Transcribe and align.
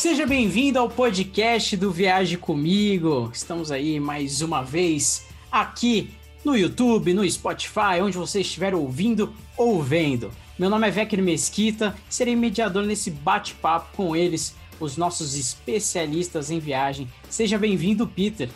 Seja 0.00 0.26
bem-vindo 0.26 0.78
ao 0.78 0.88
podcast 0.88 1.76
do 1.76 1.90
Viagem 1.92 2.38
Comigo. 2.38 3.30
Estamos 3.34 3.70
aí 3.70 4.00
mais 4.00 4.40
uma 4.40 4.62
vez 4.62 5.26
aqui 5.52 6.14
no 6.42 6.56
YouTube, 6.56 7.12
no 7.12 7.30
Spotify, 7.30 8.00
onde 8.02 8.16
você 8.16 8.40
estiver 8.40 8.74
ouvindo 8.74 9.34
ou 9.58 9.82
vendo. 9.82 10.30
Meu 10.58 10.70
nome 10.70 10.88
é 10.88 10.90
Vecchio 10.90 11.22
Mesquita, 11.22 11.94
serei 12.08 12.34
mediador 12.34 12.84
nesse 12.84 13.10
bate-papo 13.10 13.94
com 13.94 14.16
eles, 14.16 14.56
os 14.80 14.96
nossos 14.96 15.34
especialistas 15.34 16.50
em 16.50 16.58
viagem. 16.58 17.06
Seja 17.28 17.58
bem-vindo, 17.58 18.08
Peter. 18.08 18.48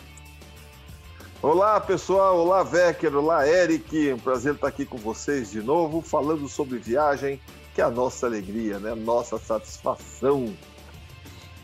Olá, 1.43 1.79
pessoal. 1.79 2.39
Olá, 2.39 2.63
Vecker. 2.63 3.15
Olá, 3.15 3.47
Eric. 3.47 4.13
Um 4.13 4.17
prazer 4.17 4.55
estar 4.55 4.69
aqui 4.69 4.83
com 4.83 4.97
vocês 4.97 5.51
de 5.51 5.61
novo, 5.61 6.01
falando 6.01 6.49
sobre 6.49 6.79
viagem, 6.79 7.39
que 7.75 7.81
é 7.81 7.83
a 7.83 7.91
nossa 7.91 8.25
alegria, 8.25 8.79
né? 8.79 8.95
Nossa 8.95 9.37
satisfação. 9.37 10.51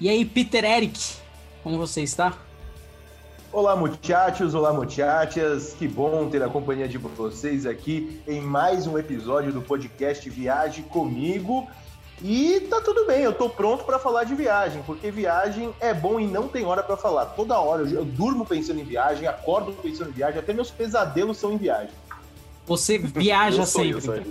E 0.02 0.10
aí, 0.10 0.26
Peter 0.26 0.66
Eric, 0.66 1.00
como 1.62 1.78
você 1.78 2.02
está? 2.02 2.34
Olá, 3.54 3.76
muchachos, 3.76 4.56
olá, 4.56 4.74
muchachas. 4.74 5.76
Que 5.78 5.88
bom 5.88 6.28
ter 6.28 6.42
a 6.42 6.50
companhia 6.50 6.88
de 6.88 6.98
vocês 6.98 7.68
aqui 7.68 8.20
em 8.28 8.42
mais 8.42 8.88
um 8.88 8.98
episódio 8.98 9.54
do 9.54 9.62
podcast 9.62 10.28
Viagem 10.28 10.86
Comigo. 10.86 11.70
E 12.20 12.62
tá 12.62 12.82
tudo 12.82 13.06
bem, 13.06 13.22
eu 13.22 13.32
tô 13.32 13.48
pronto 13.48 13.84
para 13.84 14.00
falar 14.00 14.24
de 14.24 14.34
viagem, 14.34 14.82
porque 14.88 15.12
viagem 15.12 15.72
é 15.80 15.94
bom 15.94 16.20
e 16.20 16.26
não 16.26 16.48
tem 16.48 16.66
hora 16.66 16.82
para 16.82 16.98
falar. 16.98 17.28
Toda 17.28 17.60
hora 17.60 17.84
eu, 17.84 17.98
eu, 17.98 18.06
durmo 18.06 18.44
pensando 18.44 18.80
em 18.80 18.84
viagem, 18.84 19.28
acordo 19.28 19.72
pensando 19.72 20.10
em 20.10 20.14
viagem, 20.14 20.40
até 20.40 20.52
meus 20.52 20.72
pesadelos 20.72 21.38
são 21.38 21.54
em 21.54 21.58
viagem. 21.58 21.94
Você 22.66 22.98
viaja 22.98 23.68
sempre. 23.68 24.26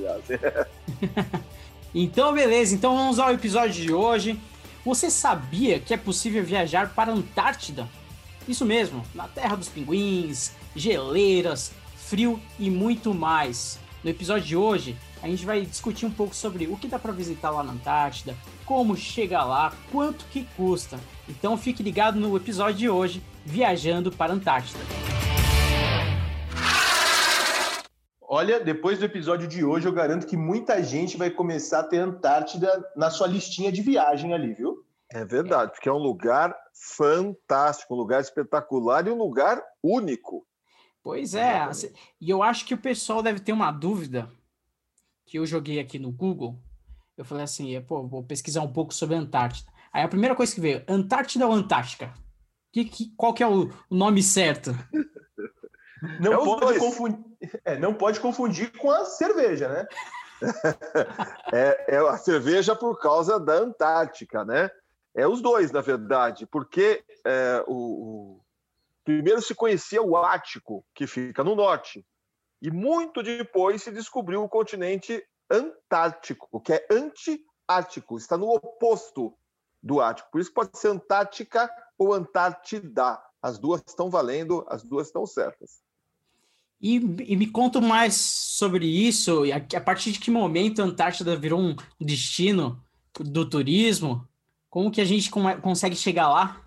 então, 1.94 2.32
beleza. 2.32 2.74
Então 2.74 2.96
vamos 2.96 3.20
ao 3.20 3.32
episódio 3.32 3.80
de 3.80 3.92
hoje. 3.92 4.36
Você 4.84 5.10
sabia 5.10 5.78
que 5.78 5.92
é 5.92 5.96
possível 5.96 6.42
viajar 6.42 6.94
para 6.94 7.12
a 7.12 7.14
Antártida? 7.14 7.86
Isso 8.48 8.64
mesmo, 8.64 9.04
na 9.14 9.28
terra 9.28 9.54
dos 9.54 9.68
pinguins, 9.68 10.52
geleiras, 10.74 11.72
frio 11.96 12.40
e 12.58 12.70
muito 12.70 13.12
mais. 13.12 13.78
No 14.02 14.08
episódio 14.08 14.46
de 14.46 14.56
hoje, 14.56 14.96
a 15.22 15.28
gente 15.28 15.44
vai 15.44 15.66
discutir 15.66 16.06
um 16.06 16.10
pouco 16.10 16.34
sobre 16.34 16.66
o 16.66 16.78
que 16.78 16.88
dá 16.88 16.98
para 16.98 17.12
visitar 17.12 17.50
lá 17.50 17.62
na 17.62 17.72
Antártida, 17.72 18.34
como 18.64 18.96
chegar 18.96 19.44
lá, 19.44 19.74
quanto 19.92 20.24
que 20.30 20.44
custa. 20.56 20.98
Então 21.28 21.58
fique 21.58 21.82
ligado 21.82 22.18
no 22.18 22.34
episódio 22.34 22.78
de 22.78 22.88
hoje, 22.88 23.22
Viajando 23.44 24.10
para 24.10 24.32
a 24.32 24.36
Antártida. 24.36 24.80
Olha, 28.32 28.60
depois 28.60 28.96
do 28.96 29.04
episódio 29.04 29.48
de 29.48 29.64
hoje, 29.64 29.88
eu 29.88 29.92
garanto 29.92 30.24
que 30.24 30.36
muita 30.36 30.80
gente 30.84 31.16
vai 31.16 31.30
começar 31.30 31.80
a 31.80 31.82
ter 31.82 31.96
Antártida 31.96 32.88
na 32.94 33.10
sua 33.10 33.26
listinha 33.26 33.72
de 33.72 33.82
viagem 33.82 34.32
ali, 34.32 34.54
viu? 34.54 34.86
É 35.12 35.24
verdade, 35.24 35.72
porque 35.72 35.88
é 35.88 35.92
um 35.92 35.98
lugar 35.98 36.56
fantástico, 36.96 37.92
um 37.92 37.96
lugar 37.96 38.20
espetacular 38.20 39.04
e 39.04 39.10
um 39.10 39.18
lugar 39.18 39.60
único. 39.82 40.46
Pois 41.02 41.34
é, 41.34 41.68
e 42.20 42.30
eu 42.30 42.40
acho 42.40 42.64
que 42.64 42.72
o 42.72 42.78
pessoal 42.78 43.20
deve 43.20 43.40
ter 43.40 43.52
uma 43.52 43.72
dúvida 43.72 44.30
que 45.26 45.36
eu 45.36 45.44
joguei 45.44 45.80
aqui 45.80 45.98
no 45.98 46.12
Google. 46.12 46.56
Eu 47.16 47.24
falei 47.24 47.42
assim, 47.42 47.80
pô, 47.80 48.06
vou 48.06 48.22
pesquisar 48.22 48.62
um 48.62 48.72
pouco 48.72 48.94
sobre 48.94 49.16
a 49.16 49.18
Antártida. 49.18 49.68
Aí 49.92 50.04
a 50.04 50.08
primeira 50.08 50.36
coisa 50.36 50.54
que 50.54 50.60
veio, 50.60 50.84
Antártida 50.86 51.48
ou 51.48 51.52
Antártica? 51.52 52.14
Que, 52.72 52.84
que, 52.84 53.12
qual 53.16 53.34
que 53.34 53.42
é 53.42 53.48
o, 53.48 53.68
o 53.90 53.96
nome 53.96 54.22
certo? 54.22 54.70
Não, 56.20 56.32
é 56.32 56.36
pode 56.36 56.78
confundir, 56.78 57.24
é, 57.64 57.78
não 57.78 57.94
pode 57.94 58.20
confundir 58.20 58.76
com 58.76 58.90
a 58.90 59.04
cerveja, 59.04 59.68
né? 59.68 59.86
é, 61.52 61.96
é, 61.96 61.98
a 61.98 62.16
cerveja 62.16 62.74
por 62.74 62.98
causa 62.98 63.38
da 63.38 63.54
Antártica, 63.54 64.44
né? 64.44 64.70
É 65.14 65.26
os 65.26 65.42
dois, 65.42 65.72
na 65.72 65.80
verdade, 65.80 66.46
porque 66.46 67.04
é, 67.26 67.64
o, 67.66 67.74
o, 67.74 68.40
primeiro 69.04 69.42
se 69.42 69.54
conhecia 69.54 70.02
o 70.02 70.16
Ático, 70.16 70.84
que 70.94 71.06
fica 71.06 71.42
no 71.42 71.54
norte, 71.54 72.06
e 72.62 72.70
muito 72.70 73.22
depois 73.22 73.82
se 73.82 73.90
descobriu 73.90 74.42
o 74.42 74.48
continente 74.48 75.22
Antártico, 75.50 76.60
que 76.60 76.72
é 76.72 76.86
anti-ártico, 76.90 78.16
está 78.16 78.38
no 78.38 78.48
oposto 78.50 79.36
do 79.82 80.00
Ártico. 80.00 80.30
Por 80.30 80.40
isso 80.40 80.52
pode 80.52 80.78
ser 80.78 80.88
Antártica 80.88 81.68
ou 81.98 82.12
Antártida. 82.12 83.20
As 83.42 83.58
duas 83.58 83.82
estão 83.86 84.10
valendo, 84.10 84.64
as 84.68 84.84
duas 84.84 85.08
estão 85.08 85.26
certas. 85.26 85.82
E, 86.80 86.96
e, 86.96 87.36
me 87.36 87.46
conta 87.46 87.78
mais 87.78 88.14
sobre 88.14 88.86
isso, 88.86 89.42
a, 89.52 89.76
a, 89.76 89.80
partir 89.80 90.12
de 90.12 90.18
que 90.18 90.30
momento 90.30 90.80
a 90.80 90.84
Antártida 90.86 91.36
virou 91.36 91.60
um 91.60 91.76
destino 92.00 92.82
do 93.18 93.48
turismo? 93.48 94.26
Como 94.70 94.90
que 94.90 95.00
a 95.00 95.04
gente 95.04 95.30
consegue 95.30 95.94
chegar 95.94 96.28
lá? 96.30 96.64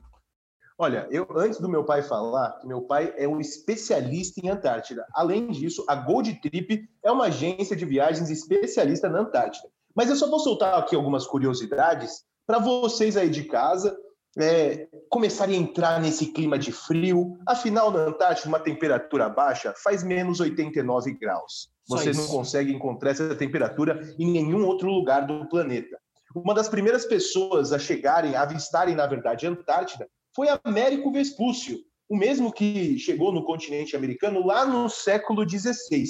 Olha, 0.78 1.08
eu 1.10 1.28
antes 1.36 1.60
do 1.60 1.70
meu 1.70 1.84
pai 1.84 2.04
falar, 2.04 2.60
meu 2.64 2.82
pai 2.82 3.14
é 3.18 3.28
um 3.28 3.40
especialista 3.40 4.40
em 4.44 4.50
Antártida. 4.50 5.06
Além 5.14 5.48
disso, 5.48 5.84
a 5.88 5.96
Gold 5.96 6.34
Trip 6.42 6.88
é 7.04 7.12
uma 7.12 7.26
agência 7.26 7.76
de 7.76 7.86
viagens 7.86 8.30
especialista 8.30 9.10
na 9.10 9.22
Antártida. 9.22 9.68
Mas 9.96 10.10
eu 10.10 10.16
só 10.16 10.30
vou 10.30 10.40
soltar 10.40 10.78
aqui 10.78 10.96
algumas 10.96 11.26
curiosidades 11.26 12.24
para 12.46 12.60
vocês 12.60 13.16
aí 13.16 13.30
de 13.30 13.46
casa 13.46 13.96
é, 14.38 14.88
começarem 15.10 15.56
a 15.56 15.60
entrar 15.60 16.00
nesse 16.00 16.28
clima 16.28 16.58
de 16.58 16.72
frio. 16.72 17.38
Afinal, 17.48 17.92
na 17.92 18.00
Antártida, 18.00 18.50
uma 18.50 18.60
temperatura 18.60 19.30
baixa 19.30 19.74
faz 19.84 20.04
menos 20.04 20.40
89 20.40 21.14
graus. 21.14 21.70
Você 21.88 22.14
não 22.14 22.28
consegue 22.28 22.74
encontrar 22.74 23.12
essa 23.12 23.36
temperatura 23.36 24.00
em 24.18 24.32
nenhum 24.32 24.66
outro 24.66 24.90
lugar 24.90 25.28
do 25.28 25.48
planeta. 25.50 25.98
Uma 26.36 26.54
das 26.54 26.70
primeiras 26.70 27.06
pessoas 27.06 27.72
a 27.72 27.78
chegarem, 27.78 28.36
a 28.36 28.42
avistarem, 28.42 28.96
na 28.96 29.06
verdade, 29.06 29.46
a 29.46 29.50
Antártida 29.50 30.08
foi 30.36 30.48
Américo 30.64 31.12
Vespúcio, 31.12 31.78
o 32.10 32.18
mesmo 32.18 32.52
que 32.52 32.98
chegou 32.98 33.32
no 33.32 33.46
continente 33.46 33.96
americano 33.96 34.46
lá 34.46 34.66
no 34.66 34.90
século 34.90 35.48
XVI. 35.48 36.06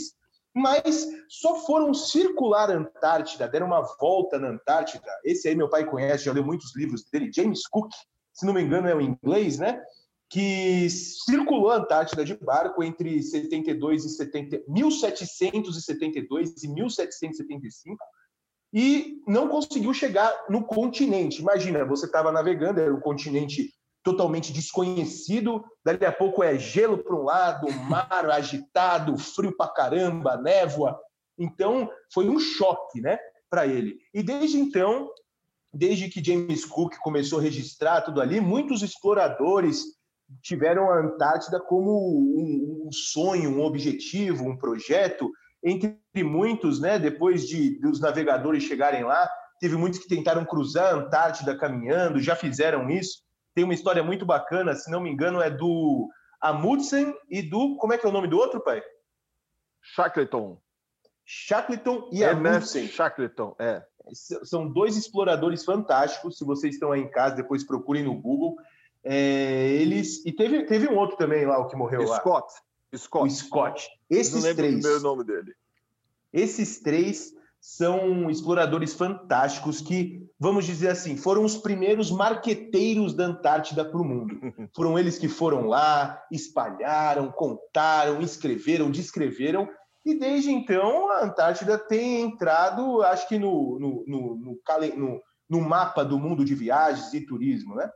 Mas 0.55 1.07
só 1.27 1.65
foram 1.65 1.93
circular 1.93 2.69
a 2.69 2.75
Antártida, 2.75 3.47
deram 3.47 3.67
uma 3.67 3.81
volta 3.99 4.39
na 4.39 4.49
Antártida. 4.49 5.09
Esse 5.25 5.49
aí 5.49 5.55
meu 5.55 5.67
pai 5.67 5.83
conhece, 5.85 6.25
já 6.25 6.31
leu 6.31 6.45
muitos 6.45 6.75
livros 6.75 7.03
dele, 7.11 7.31
James 7.33 7.67
Cook, 7.67 7.91
se 8.33 8.45
não 8.45 8.53
me 8.53 8.61
engano 8.61 8.87
é 8.87 8.95
o 8.95 9.01
inglês, 9.01 9.59
né? 9.59 9.81
Que 10.29 10.89
circulou 10.89 11.69
a 11.69 11.77
Antártida 11.77 12.25
de 12.25 12.35
barco 12.35 12.83
entre 12.83 13.21
72 13.21 14.05
e 14.05 14.09
70, 14.09 14.63
1772 14.67 16.63
e 16.63 16.67
1775 16.67 17.97
e 18.73 19.21
não 19.27 19.47
conseguiu 19.47 19.93
chegar 19.93 20.33
no 20.49 20.65
continente. 20.65 21.41
Imagina, 21.41 21.85
você 21.85 22.07
estava 22.07 22.31
navegando, 22.31 22.81
era 22.81 22.93
um 22.93 22.99
continente 22.99 23.71
totalmente 24.03 24.51
desconhecido, 24.51 25.63
dali 25.85 26.03
a 26.05 26.11
pouco 26.11 26.43
é 26.43 26.57
gelo 26.57 26.97
para 26.97 27.15
um 27.15 27.23
lado, 27.23 27.71
mar 27.87 28.29
agitado, 28.31 29.17
frio 29.17 29.55
para 29.55 29.71
caramba, 29.71 30.35
névoa. 30.37 30.99
Então, 31.37 31.89
foi 32.13 32.27
um 32.27 32.39
choque, 32.39 32.99
né, 32.99 33.17
para 33.49 33.65
ele. 33.65 33.97
E 34.13 34.21
desde 34.21 34.57
então, 34.57 35.09
desde 35.73 36.07
que 36.07 36.23
James 36.23 36.63
Cook 36.65 36.97
começou 36.97 37.39
a 37.39 37.41
registrar 37.41 38.01
tudo 38.01 38.21
ali, 38.21 38.39
muitos 38.39 38.83
exploradores 38.83 39.83
tiveram 40.41 40.89
a 40.91 40.99
Antártida 40.99 41.59
como 41.59 41.91
um, 41.91 42.87
um 42.87 42.91
sonho, 42.91 43.49
um 43.49 43.61
objetivo, 43.63 44.45
um 44.45 44.55
projeto. 44.55 45.31
Entre 45.63 45.97
muitos, 46.23 46.79
né, 46.79 46.99
depois 46.99 47.47
de 47.47 47.79
dos 47.79 47.99
navegadores 47.99 48.63
chegarem 48.63 49.03
lá, 49.03 49.27
teve 49.59 49.75
muitos 49.75 49.99
que 49.99 50.07
tentaram 50.07 50.45
cruzar 50.45 50.93
a 50.93 50.97
Antártida 50.97 51.57
caminhando, 51.57 52.19
já 52.19 52.35
fizeram 52.35 52.89
isso. 52.89 53.23
Tem 53.55 53.63
uma 53.63 53.73
história 53.73 54.03
muito 54.03 54.25
bacana, 54.25 54.75
se 54.75 54.91
não 54.91 54.99
me 54.99 55.09
engano, 55.09 55.41
é 55.41 55.49
do 55.49 56.07
Amundsen 56.41 57.13
e 57.29 57.41
do. 57.41 57.77
Como 57.77 57.93
é 57.93 57.97
que 57.97 58.05
é 58.05 58.09
o 58.09 58.11
nome 58.13 58.27
do 58.27 58.37
outro, 58.37 58.61
pai? 58.61 58.81
Shackleton. 59.81 60.59
Shackleton 61.25 62.09
e 62.11 62.23
Amundsen. 62.23 62.87
Shackleton, 62.87 63.55
é 63.59 63.83
são 64.11 64.67
dois 64.67 64.97
exploradores 64.97 65.63
fantásticos. 65.63 66.37
Se 66.37 66.43
vocês 66.43 66.75
estão 66.75 66.91
aí 66.91 67.01
em 67.01 67.09
casa, 67.09 67.35
depois 67.35 67.63
procurem 67.63 68.03
no 68.03 68.15
Google. 68.19 68.55
É, 69.03 69.69
eles 69.73 70.25
e 70.25 70.31
teve, 70.31 70.63
teve 70.63 70.87
um 70.87 70.97
outro 70.97 71.17
também 71.17 71.45
lá, 71.45 71.59
o 71.59 71.67
que 71.67 71.75
morreu 71.75 72.07
Scott. 72.07 72.53
lá. 72.91 72.97
Scott. 72.97 73.27
O 73.27 73.29
Scott. 73.29 73.89
Esses 74.09 74.43
não 74.43 74.55
três. 74.55 74.85
O 74.85 74.99
nome 75.01 75.23
dele. 75.23 75.53
Esses 76.31 76.79
três 76.79 77.33
são 77.59 78.29
exploradores 78.29 78.93
fantásticos 78.93 79.79
que, 79.79 80.27
vamos 80.37 80.65
dizer 80.65 80.89
assim, 80.89 81.15
foram 81.15 81.45
os 81.45 81.55
primeiros 81.55 82.11
marqueteiros 82.11 83.13
da 83.13 83.25
Antártida 83.25 83.85
para 83.85 84.01
o 84.01 84.03
mundo. 84.03 84.35
foram 84.75 84.99
eles 84.99 85.17
que 85.17 85.29
foram 85.29 85.67
lá, 85.67 86.21
espalharam, 86.29 87.31
contaram, 87.31 88.19
escreveram, 88.21 88.91
descreveram 88.91 89.69
e 90.05 90.17
desde 90.17 90.51
então, 90.51 91.09
a 91.11 91.23
Antártida 91.23 91.77
tem 91.77 92.21
entrado, 92.21 93.01
acho 93.03 93.27
que 93.27 93.37
no, 93.37 93.79
no, 93.79 94.03
no, 94.07 94.59
no, 94.97 95.21
no 95.49 95.61
mapa 95.61 96.03
do 96.03 96.19
mundo 96.19 96.43
de 96.43 96.55
viagens 96.55 97.13
e 97.13 97.25
turismo, 97.25 97.75
né? 97.75 97.89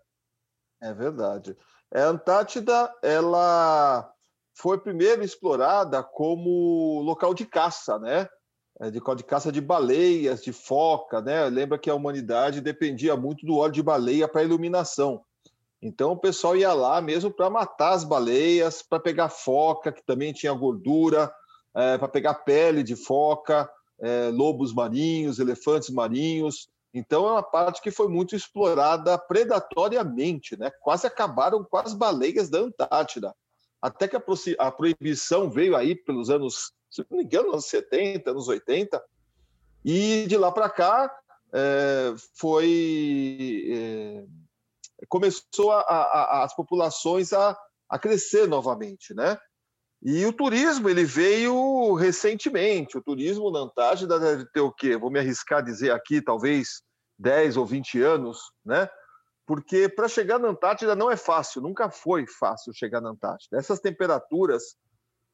É 0.81 0.93
verdade. 0.93 1.55
A 1.93 2.01
Antártida, 2.03 2.93
ela 3.01 4.09
foi 4.53 4.77
primeiro 4.79 5.23
explorada 5.23 6.03
como 6.03 7.01
local 7.01 7.33
de 7.33 7.45
caça, 7.45 7.97
né? 7.99 8.27
é, 8.79 8.91
de, 8.91 8.99
de 8.99 9.23
caça 9.23 9.51
de 9.51 9.59
baleias, 9.59 10.43
de 10.43 10.53
foca, 10.53 11.21
né? 11.21 11.45
Lembra 11.45 11.77
que 11.77 11.89
a 11.89 11.95
humanidade 11.95 12.61
dependia 12.61 13.15
muito 13.15 13.45
do 13.45 13.57
óleo 13.57 13.73
de 13.73 13.83
baleia 13.83 14.27
para 14.27 14.43
iluminação. 14.43 15.23
Então 15.81 16.11
o 16.11 16.17
pessoal 16.17 16.55
ia 16.55 16.73
lá 16.73 17.01
mesmo 17.01 17.31
para 17.31 17.49
matar 17.49 17.93
as 17.93 18.03
baleias, 18.03 18.81
para 18.81 18.99
pegar 18.99 19.29
foca, 19.29 19.91
que 19.91 20.03
também 20.03 20.33
tinha 20.33 20.53
gordura, 20.53 21.31
é, 21.77 21.97
para 21.97 22.07
pegar 22.07 22.33
pele 22.33 22.81
de 22.81 22.95
foca, 22.95 23.69
é, 23.99 24.29
lobos 24.29 24.73
marinhos, 24.73 25.37
elefantes 25.37 25.91
marinhos. 25.91 26.67
Então 26.91 27.27
é 27.27 27.31
uma 27.33 27.43
parte 27.43 27.81
que 27.81 27.91
foi 27.91 28.07
muito 28.07 28.35
explorada 28.35 29.15
predatoriamente, 29.17 30.57
né? 30.57 30.71
Quase 30.81 31.05
acabaram 31.05 31.63
com 31.63 31.77
as 31.77 31.93
baleias 31.93 32.49
da 32.49 32.59
Antártida. 32.59 33.35
Até 33.79 34.07
que 34.07 34.15
a, 34.15 34.21
a 34.59 34.71
proibição 34.71 35.51
veio 35.51 35.75
aí 35.75 35.95
pelos 35.95 36.31
anos, 36.31 36.73
se 36.89 37.05
não 37.09 37.19
me 37.19 37.23
engano, 37.23 37.51
anos 37.51 37.65
70, 37.65 38.31
anos 38.31 38.47
80, 38.47 39.03
e 39.85 40.25
de 40.27 40.35
lá 40.35 40.51
para 40.51 40.69
cá 40.69 41.15
é, 41.53 42.15
foi 42.33 43.63
é, 43.69 44.25
começou 45.07 45.71
a, 45.71 45.81
a, 45.81 46.43
as 46.43 46.55
populações 46.55 47.31
a, 47.33 47.55
crescer 48.01 48.47
novamente, 48.47 49.13
né? 49.13 49.37
E 50.01 50.25
o 50.25 50.33
turismo 50.33 50.89
ele 50.89 51.03
veio 51.03 51.93
recentemente. 51.95 52.97
O 52.97 53.01
turismo 53.01 53.51
na 53.51 53.59
Antártida 53.59 54.19
deve 54.19 54.45
ter 54.51 54.61
o 54.61 54.71
quê? 54.71 54.95
Vou 54.95 55.09
me 55.09 55.19
arriscar 55.19 55.59
a 55.59 55.63
dizer 55.63 55.91
aqui, 55.91 56.21
talvez 56.21 56.81
10 57.17 57.57
ou 57.57 57.65
20 57.65 58.01
anos, 58.01 58.39
né? 58.63 58.87
Porque 59.45 59.89
para 59.89 60.07
chegar 60.07 60.37
na 60.37 60.49
Antártida 60.49 60.95
não 60.95 61.09
é 61.09 61.17
fácil, 61.17 61.61
nunca 61.61 61.89
foi 61.89 62.27
fácil 62.27 62.73
chegar 62.73 63.01
na 63.01 63.09
Antártida. 63.09 63.57
Essas 63.57 63.79
temperaturas 63.79 64.75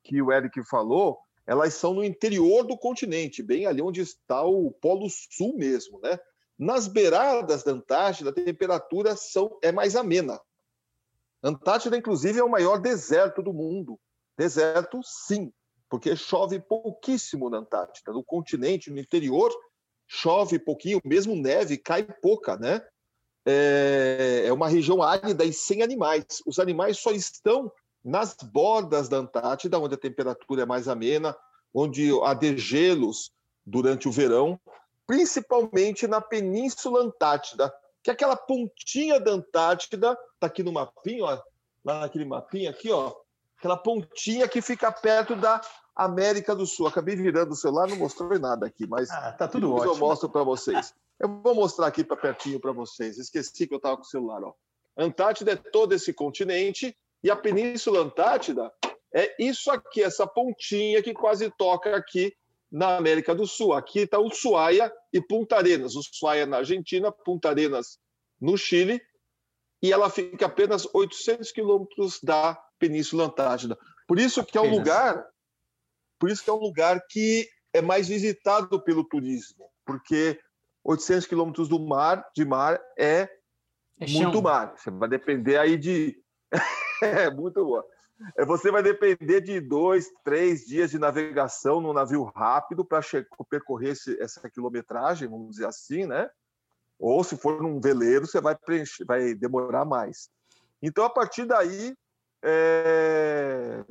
que 0.03 0.21
o 0.21 0.31
Eric 0.31 0.63
falou, 0.69 1.19
elas 1.45 1.73
são 1.73 1.93
no 1.93 2.03
interior 2.03 2.63
do 2.63 2.77
continente, 2.77 3.43
bem 3.43 3.65
ali 3.65 3.81
onde 3.81 4.01
está 4.01 4.43
o 4.43 4.71
Polo 4.71 5.07
Sul 5.09 5.57
mesmo, 5.57 5.99
né? 6.01 6.17
Nas 6.57 6.87
beiradas 6.87 7.63
da 7.63 7.71
Antártida, 7.71 8.29
a 8.29 8.33
temperatura 8.33 9.15
são, 9.15 9.57
é 9.61 9.71
mais 9.71 9.95
amena. 9.95 10.39
A 11.41 11.49
Antártida, 11.49 11.97
inclusive, 11.97 12.39
é 12.39 12.43
o 12.43 12.49
maior 12.49 12.79
deserto 12.79 13.41
do 13.41 13.51
mundo. 13.51 13.99
Deserto, 14.37 15.01
sim, 15.03 15.51
porque 15.89 16.15
chove 16.15 16.59
pouquíssimo 16.59 17.49
na 17.49 17.59
Antártida. 17.59 18.11
No 18.11 18.23
continente, 18.23 18.89
no 18.89 18.99
interior, 18.99 19.51
chove 20.07 20.59
pouquinho, 20.59 20.99
mesmo 21.03 21.35
neve, 21.35 21.77
cai 21.77 22.03
pouca, 22.03 22.57
né? 22.57 22.81
É, 23.45 24.43
é 24.45 24.53
uma 24.53 24.69
região 24.69 25.03
árida 25.03 25.43
e 25.43 25.53
sem 25.53 25.81
animais. 25.81 26.41
Os 26.45 26.59
animais 26.59 26.97
só 26.97 27.11
estão 27.11 27.71
nas 28.03 28.35
bordas 28.35 29.07
da 29.07 29.17
Antártida, 29.17 29.79
onde 29.79 29.95
a 29.95 29.97
temperatura 29.97 30.63
é 30.63 30.65
mais 30.65 30.87
amena, 30.87 31.35
onde 31.73 32.09
há 32.23 32.33
degelos 32.33 33.31
durante 33.65 34.07
o 34.07 34.11
verão, 34.11 34.59
principalmente 35.07 36.07
na 36.07 36.21
Península 36.21 37.01
Antártida, 37.01 37.73
que 38.01 38.09
é 38.09 38.13
aquela 38.13 38.35
pontinha 38.35 39.19
da 39.19 39.31
Antártida, 39.31 40.17
está 40.33 40.47
aqui 40.47 40.61
no 40.63 40.71
mapinha, 40.71 41.23
ó, 41.23 41.41
lá 41.83 42.01
naquele 42.01 42.25
mapinha 42.25 42.69
aqui, 42.69 42.91
ó, 42.91 43.13
aquela 43.63 43.77
pontinha 43.77 44.45
que 44.45 44.61
fica 44.61 44.91
perto 44.91 45.37
da 45.37 45.61
América 45.95 46.53
do 46.53 46.65
Sul. 46.65 46.85
Acabei 46.85 47.15
virando 47.15 47.53
o 47.53 47.55
celular, 47.55 47.87
não 47.87 47.95
mostrou 47.95 48.37
nada 48.37 48.65
aqui, 48.65 48.85
mas 48.85 49.09
ah, 49.09 49.31
tá 49.31 49.47
tudo 49.47 49.73
ótimo. 49.73 49.93
eu 49.93 49.97
mostro 49.97 50.29
para 50.29 50.43
vocês. 50.43 50.93
Eu 51.17 51.29
vou 51.41 51.55
mostrar 51.55 51.87
aqui 51.87 52.03
para 52.03 52.17
pertinho 52.17 52.59
para 52.59 52.73
vocês. 52.73 53.17
Esqueci 53.17 53.65
que 53.65 53.73
eu 53.73 53.77
estava 53.77 53.95
com 53.95 54.03
o 54.03 54.05
celular. 54.05 54.43
Ó. 54.43 54.53
Antártida 54.97 55.53
é 55.53 55.55
todo 55.55 55.93
esse 55.93 56.13
continente 56.13 56.93
e 57.23 57.31
a 57.31 57.37
Península 57.37 58.01
Antártida 58.01 58.69
é 59.15 59.33
isso 59.39 59.71
aqui, 59.71 60.03
essa 60.03 60.27
pontinha 60.27 61.01
que 61.01 61.13
quase 61.13 61.49
toca 61.57 61.95
aqui 61.95 62.33
na 62.69 62.97
América 62.97 63.33
do 63.33 63.47
Sul. 63.47 63.71
Aqui 63.71 63.99
está 63.99 64.19
Ushuaia 64.19 64.91
e 65.13 65.21
Punta 65.21 65.55
Arenas. 65.55 65.95
Ushuaia 65.95 66.45
na 66.45 66.57
Argentina, 66.57 67.13
Punta 67.13 67.49
Arenas 67.49 67.97
no 68.41 68.57
Chile, 68.57 69.01
e 69.83 69.91
ela 69.91 70.09
fica 70.09 70.45
apenas 70.45 70.87
800 70.93 71.51
quilômetros 71.51 72.21
da 72.23 72.57
Península 72.79 73.25
Antártida. 73.25 73.77
Por 74.07 74.17
isso 74.17 74.43
que 74.45 74.57
é 74.57 74.61
um 74.61 74.71
lugar, 74.71 75.21
por 76.17 76.29
isso 76.29 76.41
que 76.41 76.49
é 76.49 76.53
um 76.53 76.61
lugar 76.61 77.05
que 77.09 77.49
é 77.73 77.81
mais 77.81 78.07
visitado 78.07 78.81
pelo 78.81 79.03
turismo, 79.03 79.69
porque 79.85 80.39
800 80.85 81.27
quilômetros 81.27 81.67
do 81.67 81.85
mar, 81.85 82.25
de 82.33 82.45
mar, 82.45 82.79
é, 82.97 83.29
é 83.99 84.07
muito 84.07 84.41
mar. 84.41 84.73
Você 84.77 84.89
vai 84.89 85.09
depender 85.09 85.57
aí 85.57 85.77
de. 85.77 86.17
é 87.03 87.29
muito 87.29 87.65
boa. 87.65 87.85
É, 88.37 88.45
você 88.45 88.71
vai 88.71 88.81
depender 88.81 89.41
de 89.41 89.59
dois, 89.59 90.07
três 90.23 90.65
dias 90.65 90.91
de 90.91 90.99
navegação 90.99 91.81
no 91.81 91.91
navio 91.91 92.23
rápido 92.23 92.85
para 92.85 93.01
percorrer 93.49 93.95
essa 94.19 94.49
quilometragem, 94.49 95.27
vamos 95.27 95.51
dizer 95.51 95.65
assim, 95.65 96.05
né? 96.05 96.29
Ou 97.03 97.21
se 97.21 97.35
for 97.35 97.61
num 97.61 97.81
veleiro, 97.81 98.25
você 98.25 98.39
vai, 98.39 98.55
preencher, 98.55 99.03
vai 99.03 99.33
demorar 99.33 99.83
mais. 99.83 100.29
Então, 100.81 101.03
a 101.03 101.09
partir 101.09 101.43
daí, 101.43 101.93
é, 102.41 103.83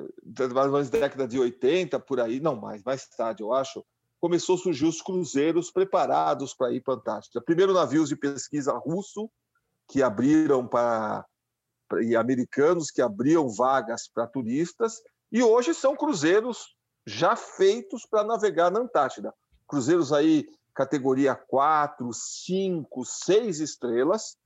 mais 0.55 0.73
ou 0.73 0.83
década 0.85 1.29
de 1.29 1.39
80, 1.39 2.01
por 2.01 2.19
aí, 2.19 2.41
não 2.41 2.57
mais, 2.57 2.83
mais 2.83 3.07
tarde, 3.09 3.43
eu 3.43 3.53
acho, 3.53 3.85
começou 4.19 4.55
a 4.55 4.59
surgir 4.59 4.87
os 4.87 5.03
cruzeiros 5.03 5.71
preparados 5.71 6.55
para 6.55 6.73
ir 6.73 6.81
para 6.81 6.95
a 6.95 6.97
Antártida. 6.97 7.43
Primeiro 7.43 7.75
navios 7.75 8.09
de 8.09 8.17
pesquisa 8.17 8.73
russo, 8.73 9.31
que 9.87 10.03
abriram 10.03 10.67
para 10.67 11.27
e 12.01 12.17
americanos 12.17 12.91
que 12.91 13.03
abriam 13.03 13.47
vagas 13.51 14.09
para 14.09 14.27
turistas, 14.27 15.03
e 15.31 15.43
hoje 15.43 15.75
são 15.75 15.95
cruzeiros 15.95 16.75
já 17.07 17.37
feitos 17.37 18.07
para 18.07 18.25
navegar 18.25 18.71
na 18.71 18.81
Antártida. 18.81 19.35
Cruzeiros 19.69 20.15
aí 20.15 20.49
categoria 20.75 21.35
4, 21.35 22.09
5, 22.13 23.05
6 23.05 23.61
estrelas, 23.61 24.37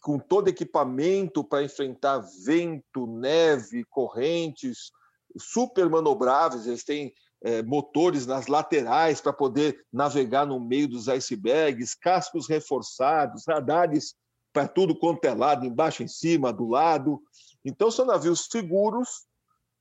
com 0.00 0.18
todo 0.18 0.48
equipamento 0.48 1.42
para 1.42 1.64
enfrentar 1.64 2.22
vento, 2.44 3.06
neve, 3.06 3.84
correntes, 3.90 4.90
super 5.38 5.90
manobráveis, 5.90 6.66
eles 6.66 6.84
têm 6.84 7.12
é, 7.42 7.62
motores 7.62 8.26
nas 8.26 8.46
laterais 8.46 9.20
para 9.20 9.32
poder 9.32 9.84
navegar 9.92 10.46
no 10.46 10.58
meio 10.60 10.88
dos 10.88 11.08
icebergs, 11.08 11.94
cascos 11.94 12.48
reforçados, 12.48 13.44
radares 13.46 14.14
para 14.52 14.66
tudo 14.66 14.98
quanto 14.98 15.24
é 15.26 15.34
lado, 15.34 15.66
embaixo, 15.66 16.02
em 16.02 16.08
cima, 16.08 16.52
do 16.52 16.66
lado. 16.66 17.20
Então, 17.64 17.90
são 17.90 18.06
navios 18.06 18.46
seguros, 18.50 19.26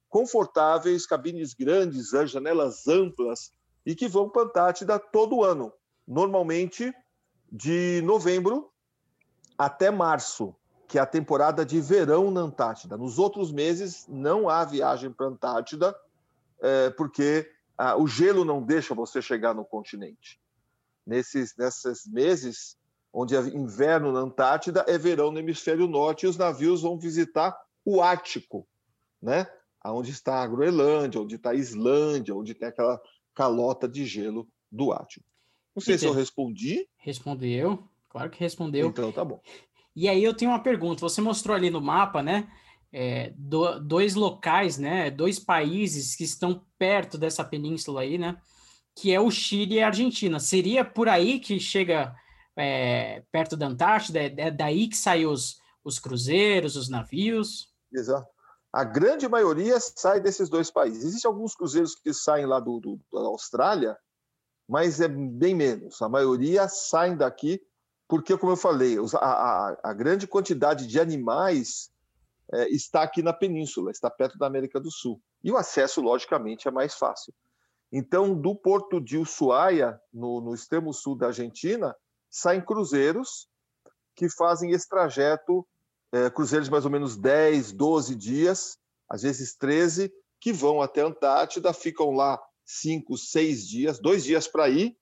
confortáveis, 0.09 1.05
cabines 1.05 1.53
grandes, 1.53 2.09
janelas 2.25 2.87
amplas 2.87 3.51
e 3.85 3.95
que 3.95 4.07
vão 4.07 4.29
para 4.29 4.41
a 4.41 4.45
Antártida 4.45 4.99
todo 4.99 5.43
ano, 5.43 5.71
normalmente 6.07 6.93
de 7.51 8.01
novembro 8.03 8.71
até 9.57 9.89
março, 9.89 10.55
que 10.87 10.97
é 10.97 11.01
a 11.01 11.05
temporada 11.05 11.65
de 11.65 11.79
verão 11.79 12.29
na 12.29 12.41
Antártida. 12.41 12.97
Nos 12.97 13.17
outros 13.17 13.51
meses 13.51 14.05
não 14.07 14.49
há 14.49 14.63
viagem 14.65 15.11
para 15.11 15.25
a 15.25 15.29
Antártida, 15.29 15.95
é, 16.61 16.89
porque 16.91 17.49
ah, 17.77 17.97
o 17.97 18.07
gelo 18.07 18.45
não 18.45 18.61
deixa 18.61 18.93
você 18.93 19.21
chegar 19.21 19.53
no 19.53 19.65
continente. 19.65 20.39
Nesses, 21.05 21.55
nesses 21.57 22.05
meses, 22.07 22.77
onde 23.13 23.35
é 23.35 23.39
inverno 23.39 24.11
na 24.11 24.19
Antártida, 24.19 24.85
é 24.87 24.97
verão 24.97 25.31
no 25.31 25.39
hemisfério 25.39 25.87
norte 25.87 26.25
e 26.25 26.29
os 26.29 26.37
navios 26.37 26.81
vão 26.81 26.97
visitar 26.97 27.57
o 27.83 28.01
Ártico, 28.01 28.67
né? 29.21 29.47
Onde 29.85 30.11
está 30.11 30.41
a 30.41 30.47
Groenlândia, 30.47 31.21
onde 31.21 31.35
está 31.35 31.51
a 31.51 31.55
Islândia, 31.55 32.35
onde 32.35 32.55
tem 32.55 32.67
aquela 32.67 32.99
calota 33.35 33.87
de 33.87 34.03
gelo 34.03 34.47
do 34.71 34.91
Ártico. 34.91 35.25
Não 35.75 35.81
sei 35.81 35.97
se 35.97 36.05
eu 36.05 36.13
respondi. 36.13 36.87
Respondeu, 36.97 37.83
claro 38.09 38.29
que 38.29 38.39
respondeu. 38.39 38.87
Então 38.87 39.11
tá 39.11 39.23
bom. 39.23 39.41
E 39.97 40.09
aí 40.09 40.21
eu 40.21 40.33
tenho 40.33 40.51
uma 40.51 40.61
pergunta. 40.61 40.99
Você 40.99 41.21
mostrou 41.21 41.55
ali 41.55 41.69
no 41.69 41.79
mapa, 41.79 42.21
né? 42.21 42.51
É, 42.91 43.31
do, 43.37 43.79
dois 43.79 44.13
locais, 44.13 44.77
né? 44.77 45.09
Dois 45.09 45.39
países 45.39 46.17
que 46.17 46.25
estão 46.25 46.65
perto 46.77 47.17
dessa 47.17 47.45
península 47.45 48.01
aí, 48.01 48.17
né? 48.17 48.35
Que 48.93 49.13
é 49.13 49.21
o 49.21 49.31
Chile 49.31 49.75
e 49.75 49.81
a 49.81 49.87
Argentina. 49.87 50.37
Seria 50.37 50.83
por 50.83 51.07
aí 51.07 51.39
que 51.39 51.61
chega 51.61 52.13
é, 52.57 53.23
perto 53.31 53.55
da 53.55 53.67
Antártida? 53.67 54.19
É, 54.19 54.33
é 54.37 54.51
daí 54.51 54.89
que 54.89 54.97
saem 54.97 55.27
os, 55.27 55.61
os 55.81 55.97
cruzeiros, 55.97 56.75
os 56.75 56.89
navios? 56.89 57.73
Exato. 57.93 58.27
A 58.73 58.83
grande 58.83 59.29
maioria 59.29 59.79
sai 59.79 60.19
desses 60.19 60.49
dois 60.49 60.69
países. 60.69 61.05
Existem 61.05 61.31
alguns 61.31 61.55
cruzeiros 61.55 61.95
que 61.95 62.13
saem 62.13 62.45
lá 62.45 62.59
do, 62.59 62.81
do, 62.81 62.99
da 63.13 63.21
Austrália, 63.21 63.97
mas 64.67 64.99
é 64.99 65.07
bem 65.07 65.53
menos. 65.53 66.01
A 66.01 66.09
maioria 66.09 66.67
saem 66.67 67.15
daqui 67.15 67.61
porque, 68.07 68.37
como 68.37 68.51
eu 68.51 68.57
falei, 68.57 68.97
a, 69.15 69.27
a, 69.27 69.77
a 69.83 69.93
grande 69.93 70.27
quantidade 70.27 70.87
de 70.87 70.99
animais 70.99 71.91
é, 72.51 72.69
está 72.69 73.01
aqui 73.01 73.23
na 73.23 73.33
península, 73.33 73.91
está 73.91 74.09
perto 74.09 74.37
da 74.37 74.45
América 74.45 74.79
do 74.79 74.91
Sul. 74.91 75.19
E 75.43 75.51
o 75.51 75.57
acesso, 75.57 76.01
logicamente, 76.01 76.67
é 76.67 76.71
mais 76.71 76.93
fácil. 76.95 77.33
Então, 77.91 78.33
do 78.33 78.55
porto 78.55 78.99
de 78.99 79.17
Ushuaia, 79.17 79.99
no, 80.13 80.41
no 80.41 80.53
extremo 80.53 80.93
sul 80.93 81.15
da 81.15 81.27
Argentina, 81.27 81.95
saem 82.29 82.61
cruzeiros 82.61 83.47
que 84.15 84.29
fazem 84.29 84.71
esse 84.71 84.87
trajeto, 84.87 85.65
é, 86.11 86.29
cruzeiros 86.29 86.67
de 86.67 86.71
mais 86.71 86.85
ou 86.85 86.91
menos 86.91 87.15
10, 87.15 87.71
12 87.71 88.15
dias, 88.15 88.77
às 89.09 89.23
vezes 89.23 89.55
13, 89.55 90.11
que 90.39 90.53
vão 90.53 90.81
até 90.81 91.01
a 91.01 91.07
Antártida, 91.07 91.73
ficam 91.73 92.11
lá 92.11 92.41
cinco, 92.65 93.17
seis 93.17 93.67
dias, 93.67 93.99
dois 93.99 94.23
dias 94.23 94.47
para 94.47 94.67
ir, 94.69 94.97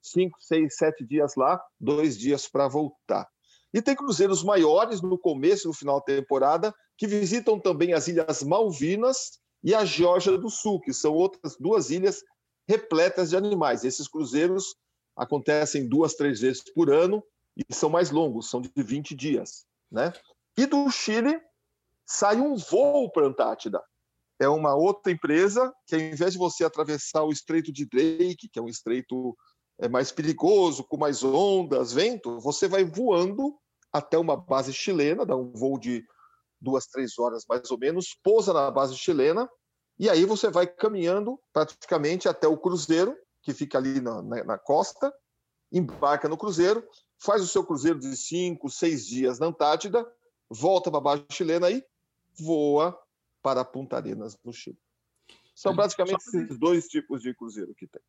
cinco, 0.00 0.36
seis, 0.40 0.76
sete 0.76 1.04
dias 1.04 1.34
lá, 1.36 1.60
dois 1.80 2.18
dias 2.18 2.46
para 2.46 2.68
voltar. 2.68 3.28
E 3.72 3.80
tem 3.80 3.96
cruzeiros 3.96 4.44
maiores 4.44 5.00
no 5.00 5.18
começo 5.18 5.66
e 5.66 5.68
no 5.68 5.74
final 5.74 5.98
da 6.00 6.04
temporada 6.04 6.74
que 6.96 7.06
visitam 7.06 7.58
também 7.58 7.94
as 7.94 8.06
Ilhas 8.06 8.42
Malvinas 8.42 9.40
e 9.64 9.74
a 9.74 9.84
Geórgia 9.84 10.36
do 10.36 10.50
Sul, 10.50 10.80
que 10.80 10.92
são 10.92 11.14
outras 11.14 11.56
duas 11.56 11.90
ilhas 11.90 12.22
repletas 12.68 13.30
de 13.30 13.36
animais. 13.36 13.84
Esses 13.84 14.06
cruzeiros 14.06 14.76
acontecem 15.16 15.88
duas, 15.88 16.14
três 16.14 16.40
vezes 16.40 16.62
por 16.74 16.92
ano 16.92 17.22
e 17.56 17.74
são 17.74 17.88
mais 17.88 18.10
longos, 18.10 18.50
são 18.50 18.60
de 18.60 18.70
20 18.76 19.14
dias. 19.14 19.64
Né? 19.90 20.12
E 20.56 20.66
do 20.66 20.90
Chile 20.90 21.40
sai 22.04 22.40
um 22.40 22.56
voo 22.56 23.10
para 23.10 23.24
a 23.24 23.28
Antártida. 23.28 23.82
É 24.42 24.48
uma 24.48 24.74
outra 24.74 25.12
empresa 25.12 25.72
que, 25.86 25.94
ao 25.94 26.00
invés 26.00 26.32
de 26.32 26.38
você 26.38 26.64
atravessar 26.64 27.22
o 27.22 27.30
Estreito 27.30 27.72
de 27.72 27.86
Drake, 27.86 28.48
que 28.52 28.58
é 28.58 28.62
um 28.62 28.68
estreito 28.68 29.36
é, 29.78 29.88
mais 29.88 30.10
perigoso, 30.10 30.82
com 30.82 30.96
mais 30.96 31.22
ondas, 31.22 31.92
vento, 31.92 32.40
você 32.40 32.66
vai 32.66 32.84
voando 32.84 33.56
até 33.92 34.18
uma 34.18 34.36
base 34.36 34.72
chilena, 34.72 35.24
dá 35.24 35.36
um 35.36 35.52
voo 35.52 35.78
de 35.78 36.04
duas, 36.60 36.86
três 36.86 37.16
horas 37.20 37.44
mais 37.48 37.70
ou 37.70 37.78
menos, 37.78 38.18
pousa 38.20 38.52
na 38.52 38.68
base 38.68 38.96
chilena, 38.96 39.48
e 39.96 40.10
aí 40.10 40.24
você 40.24 40.50
vai 40.50 40.66
caminhando 40.66 41.38
praticamente 41.52 42.28
até 42.28 42.48
o 42.48 42.58
cruzeiro, 42.58 43.16
que 43.42 43.54
fica 43.54 43.78
ali 43.78 44.00
na, 44.00 44.22
na, 44.22 44.42
na 44.42 44.58
costa, 44.58 45.14
embarca 45.70 46.28
no 46.28 46.36
cruzeiro, 46.36 46.84
faz 47.20 47.42
o 47.42 47.46
seu 47.46 47.64
cruzeiro 47.64 48.00
de 48.00 48.16
cinco, 48.16 48.68
seis 48.68 49.06
dias 49.06 49.38
na 49.38 49.46
Antártida, 49.46 50.04
volta 50.50 50.90
para 50.90 50.98
a 50.98 51.02
base 51.02 51.24
chilena 51.30 51.70
e 51.70 51.80
voa 52.40 52.98
para 53.42 53.64
Punta 53.64 53.96
Arenas, 53.96 54.38
no 54.44 54.52
Chile. 54.52 54.78
São 55.54 55.74
praticamente 55.74 56.16
esses 56.16 56.58
dois 56.58 56.86
tipos 56.88 57.22
de 57.22 57.34
cruzeiro 57.34 57.74
que 57.74 57.86
tem. 57.86 58.00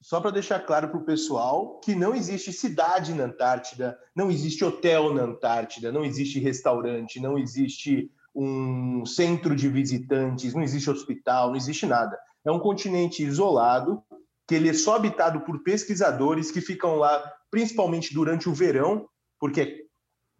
Só 0.00 0.20
para 0.20 0.30
deixar 0.30 0.60
claro 0.60 0.88
para 0.88 0.98
o 0.98 1.04
pessoal 1.04 1.80
que 1.80 1.94
não 1.94 2.14
existe 2.14 2.52
cidade 2.52 3.12
na 3.12 3.24
Antártida, 3.24 3.98
não 4.14 4.30
existe 4.30 4.64
hotel 4.64 5.12
na 5.12 5.22
Antártida, 5.22 5.90
não 5.90 6.04
existe 6.04 6.38
restaurante, 6.38 7.20
não 7.20 7.38
existe 7.38 8.10
um 8.34 9.04
centro 9.04 9.56
de 9.56 9.68
visitantes, 9.68 10.54
não 10.54 10.62
existe 10.62 10.90
hospital, 10.90 11.48
não 11.48 11.56
existe 11.56 11.86
nada. 11.86 12.16
É 12.44 12.50
um 12.50 12.60
continente 12.60 13.24
isolado, 13.24 14.02
que 14.46 14.54
ele 14.54 14.68
é 14.68 14.74
só 14.74 14.96
habitado 14.96 15.40
por 15.40 15.62
pesquisadores 15.62 16.50
que 16.50 16.60
ficam 16.60 16.96
lá 16.96 17.32
principalmente 17.50 18.14
durante 18.14 18.48
o 18.48 18.54
verão, 18.54 19.08
porque 19.40 19.85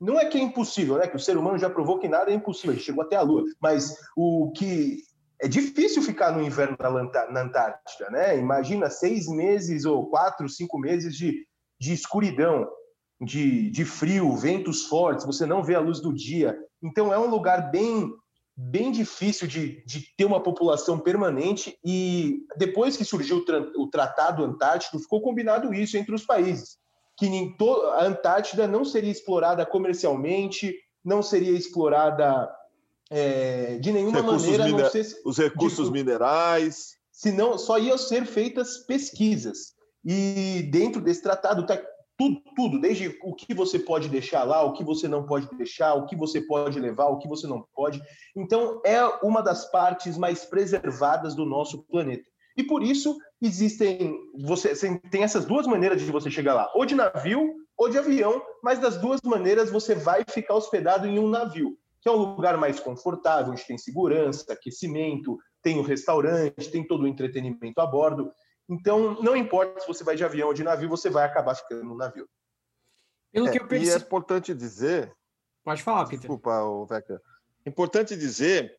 não 0.00 0.18
é 0.18 0.26
que 0.26 0.38
é 0.38 0.40
impossível, 0.40 0.98
né? 0.98 1.06
Que 1.06 1.16
o 1.16 1.20
ser 1.20 1.36
humano 1.36 1.58
já 1.58 1.70
provou 1.70 1.98
que 1.98 2.08
nada 2.08 2.30
é 2.30 2.34
impossível, 2.34 2.78
chegou 2.78 3.02
até 3.02 3.16
a 3.16 3.22
Lua, 3.22 3.44
mas 3.60 3.96
o 4.16 4.52
que 4.54 4.98
é 5.40 5.48
difícil 5.48 6.02
ficar 6.02 6.32
no 6.32 6.42
inverno 6.42 6.76
na 6.78 7.42
Antártida, 7.42 8.10
né? 8.10 8.38
Imagina 8.38 8.90
seis 8.90 9.26
meses 9.28 9.84
ou 9.84 10.08
quatro, 10.08 10.48
cinco 10.48 10.78
meses 10.78 11.14
de, 11.14 11.46
de 11.78 11.92
escuridão, 11.92 12.66
de, 13.20 13.70
de 13.70 13.84
frio, 13.84 14.36
ventos 14.36 14.84
fortes, 14.86 15.24
você 15.24 15.46
não 15.46 15.62
vê 15.62 15.74
a 15.74 15.80
luz 15.80 16.00
do 16.00 16.12
dia. 16.12 16.58
Então 16.82 17.12
é 17.12 17.18
um 17.18 17.28
lugar 17.28 17.70
bem 17.70 18.10
bem 18.58 18.90
difícil 18.90 19.46
de, 19.46 19.84
de 19.84 20.14
ter 20.16 20.24
uma 20.24 20.42
população 20.42 20.98
permanente 20.98 21.78
e 21.84 22.38
depois 22.56 22.96
que 22.96 23.04
surgiu 23.04 23.44
o, 23.76 23.82
o 23.82 23.90
Tratado 23.90 24.42
Antártico, 24.42 24.98
ficou 24.98 25.20
combinado 25.20 25.74
isso 25.74 25.98
entre 25.98 26.14
os 26.14 26.24
países, 26.24 26.78
que 27.16 27.56
a 27.94 28.04
Antártida 28.04 28.66
não 28.66 28.84
seria 28.84 29.10
explorada 29.10 29.64
comercialmente, 29.64 30.74
não 31.04 31.22
seria 31.22 31.56
explorada 31.56 32.50
é, 33.10 33.78
de 33.78 33.92
nenhuma 33.92 34.22
maneira, 34.22 34.64
miner... 34.64 34.90
se... 34.90 35.20
os 35.24 35.38
recursos 35.38 35.86
de... 35.86 35.92
minerais. 35.92 36.96
Senão, 37.10 37.56
só 37.56 37.78
iam 37.78 37.96
ser 37.96 38.26
feitas 38.26 38.78
pesquisas. 38.78 39.74
E 40.04 40.68
dentro 40.70 41.00
desse 41.00 41.22
tratado 41.22 41.62
está 41.62 41.80
tudo, 42.18 42.40
tudo, 42.54 42.80
desde 42.80 43.18
o 43.22 43.34
que 43.34 43.54
você 43.54 43.78
pode 43.78 44.08
deixar 44.08 44.44
lá, 44.44 44.62
o 44.62 44.72
que 44.72 44.84
você 44.84 45.06
não 45.06 45.24
pode 45.26 45.48
deixar, 45.56 45.94
o 45.94 46.06
que 46.06 46.16
você 46.16 46.40
pode 46.40 46.80
levar, 46.80 47.06
o 47.06 47.18
que 47.18 47.28
você 47.28 47.46
não 47.46 47.66
pode. 47.74 48.02
Então, 48.34 48.80
é 48.84 49.02
uma 49.22 49.42
das 49.42 49.70
partes 49.70 50.16
mais 50.16 50.44
preservadas 50.44 51.34
do 51.34 51.44
nosso 51.44 51.82
planeta. 51.84 52.28
E 52.56 52.62
por 52.62 52.82
isso 52.82 53.16
existem, 53.40 54.18
você 54.38 54.74
tem 55.10 55.22
essas 55.22 55.44
duas 55.44 55.66
maneiras 55.66 56.00
de 56.00 56.10
você 56.10 56.30
chegar 56.30 56.54
lá, 56.54 56.70
ou 56.74 56.86
de 56.86 56.94
navio 56.94 57.54
ou 57.76 57.88
de 57.88 57.98
avião, 57.98 58.42
mas 58.62 58.78
das 58.78 58.96
duas 58.96 59.20
maneiras 59.22 59.70
você 59.70 59.94
vai 59.94 60.24
ficar 60.28 60.54
hospedado 60.54 61.06
em 61.06 61.18
um 61.18 61.28
navio 61.28 61.78
que 62.06 62.08
é 62.08 62.12
um 62.12 62.36
lugar 62.36 62.56
mais 62.56 62.78
confortável, 62.78 63.50
onde 63.50 63.66
tem 63.66 63.76
segurança, 63.76 64.52
aquecimento, 64.52 65.40
tem 65.60 65.76
o 65.76 65.80
um 65.80 65.82
restaurante, 65.82 66.70
tem 66.70 66.86
todo 66.86 67.02
o 67.02 67.08
entretenimento 67.08 67.80
a 67.80 67.86
bordo. 67.86 68.32
Então, 68.68 69.20
não 69.20 69.34
importa 69.34 69.80
se 69.80 69.88
você 69.88 70.04
vai 70.04 70.14
de 70.14 70.24
avião 70.24 70.46
ou 70.46 70.54
de 70.54 70.62
navio, 70.62 70.88
você 70.88 71.10
vai 71.10 71.24
acabar 71.24 71.56
ficando 71.56 71.82
no 71.82 71.96
navio. 71.96 72.28
Pelo 73.32 73.48
é, 73.48 73.50
que 73.50 73.58
eu 73.58 73.66
percebi... 73.66 73.90
E 73.90 73.92
é 73.92 73.96
importante 73.96 74.54
dizer... 74.54 75.12
Pode 75.64 75.82
falar, 75.82 76.04
Peter. 76.04 76.20
Desculpa, 76.20 76.52
Veca. 76.88 77.20
É 77.64 77.70
importante 77.70 78.16
dizer... 78.16 78.78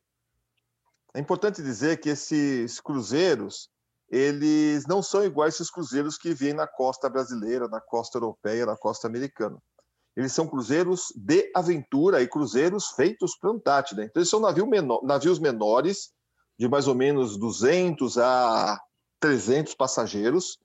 É 1.12 1.20
importante 1.20 1.62
dizer 1.62 2.00
que 2.00 2.08
esses 2.08 2.80
cruzeiros, 2.80 3.68
eles 4.10 4.86
não 4.86 5.02
são 5.02 5.24
iguais 5.24 5.54
esses 5.54 5.70
cruzeiros 5.70 6.16
que 6.16 6.32
vêm 6.32 6.54
na 6.54 6.66
costa 6.66 7.08
brasileira, 7.08 7.68
na 7.68 7.80
costa 7.80 8.18
europeia, 8.18 8.64
na 8.64 8.76
costa 8.76 9.06
americana. 9.06 9.58
Eles 10.16 10.32
são 10.32 10.48
cruzeiros 10.48 11.12
de 11.14 11.50
aventura 11.54 12.22
e 12.22 12.26
cruzeiros 12.26 12.88
feitos 12.88 13.36
para 13.38 13.50
a 13.50 13.52
Antártida. 13.52 14.02
Então, 14.02 14.20
eles 14.20 14.28
são 14.28 14.40
navio 14.40 14.66
menor, 14.66 15.00
navios 15.04 15.38
menores, 15.38 16.10
de 16.58 16.68
mais 16.68 16.88
ou 16.88 16.94
menos 16.94 17.38
200 17.38 18.18
a 18.18 18.80
300 19.20 19.74
passageiros, 19.74 20.58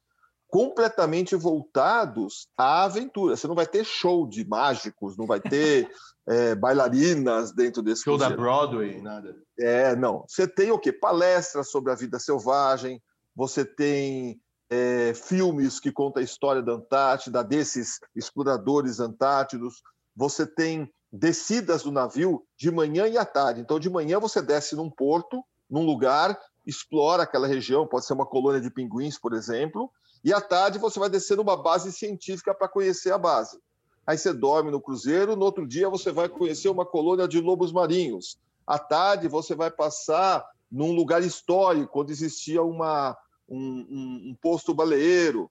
completamente 0.47 1.35
voltados 1.35 2.47
à 2.57 2.83
aventura. 2.85 3.35
Você 3.35 3.47
não 3.47 3.55
vai 3.55 3.67
ter 3.67 3.83
show 3.83 4.27
de 4.27 4.47
mágicos, 4.47 5.17
não 5.17 5.27
vai 5.27 5.39
ter 5.39 5.89
é, 6.27 6.55
bailarinas 6.55 7.51
dentro 7.51 7.81
desse 7.81 8.03
show 8.03 8.17
cruzeiro. 8.17 8.35
da 8.35 8.41
Broadway, 8.41 9.01
nada. 9.01 9.35
É, 9.59 9.95
não. 9.95 10.25
Você 10.27 10.47
tem 10.47 10.71
o 10.71 10.79
quê? 10.79 10.91
Palestras 10.91 11.69
sobre 11.69 11.91
a 11.91 11.95
vida 11.95 12.19
selvagem, 12.19 13.01
você 13.35 13.65
tem 13.65 14.39
é, 14.69 15.13
filmes 15.13 15.79
que 15.79 15.91
contam 15.91 16.21
a 16.21 16.23
história 16.23 16.61
da 16.61 16.73
Antártida, 16.73 17.43
desses 17.43 17.99
exploradores 18.15 18.99
antártidos. 18.99 19.81
Você 20.15 20.45
tem 20.45 20.91
descidas 21.11 21.83
do 21.83 21.91
navio 21.91 22.43
de 22.57 22.71
manhã 22.71 23.07
e 23.07 23.17
à 23.17 23.25
tarde. 23.25 23.61
Então, 23.61 23.79
de 23.79 23.89
manhã 23.89 24.19
você 24.19 24.41
desce 24.41 24.75
num 24.75 24.89
porto, 24.89 25.43
num 25.69 25.85
lugar, 25.85 26.39
explora 26.65 27.23
aquela 27.23 27.47
região, 27.47 27.87
pode 27.87 28.05
ser 28.05 28.13
uma 28.13 28.25
colônia 28.25 28.61
de 28.61 28.71
pinguins, 28.71 29.19
por 29.19 29.33
exemplo, 29.33 29.91
e 30.23 30.33
à 30.33 30.39
tarde 30.39 30.79
você 30.79 30.99
vai 30.99 31.09
descer 31.09 31.37
numa 31.37 31.61
base 31.61 31.91
científica 31.91 32.53
para 32.53 32.67
conhecer 32.67 33.11
a 33.11 33.17
base. 33.17 33.59
Aí 34.07 34.17
você 34.17 34.33
dorme 34.33 34.71
no 34.71 34.81
cruzeiro, 34.81 35.35
no 35.35 35.45
outro 35.45 35.67
dia 35.67 35.89
você 35.89 36.11
vai 36.11 36.27
conhecer 36.27 36.69
uma 36.69 36.85
colônia 36.85 37.27
de 37.27 37.39
lobos 37.39 37.71
marinhos. 37.71 38.37
À 38.65 38.79
tarde 38.79 39.27
você 39.27 39.53
vai 39.55 39.69
passar 39.69 40.45
num 40.71 40.93
lugar 40.93 41.21
histórico, 41.21 42.01
onde 42.01 42.11
existia 42.11 42.63
uma, 42.63 43.15
um, 43.47 43.57
um, 43.57 44.29
um 44.29 44.37
posto 44.41 44.73
baleeiro. 44.73 45.49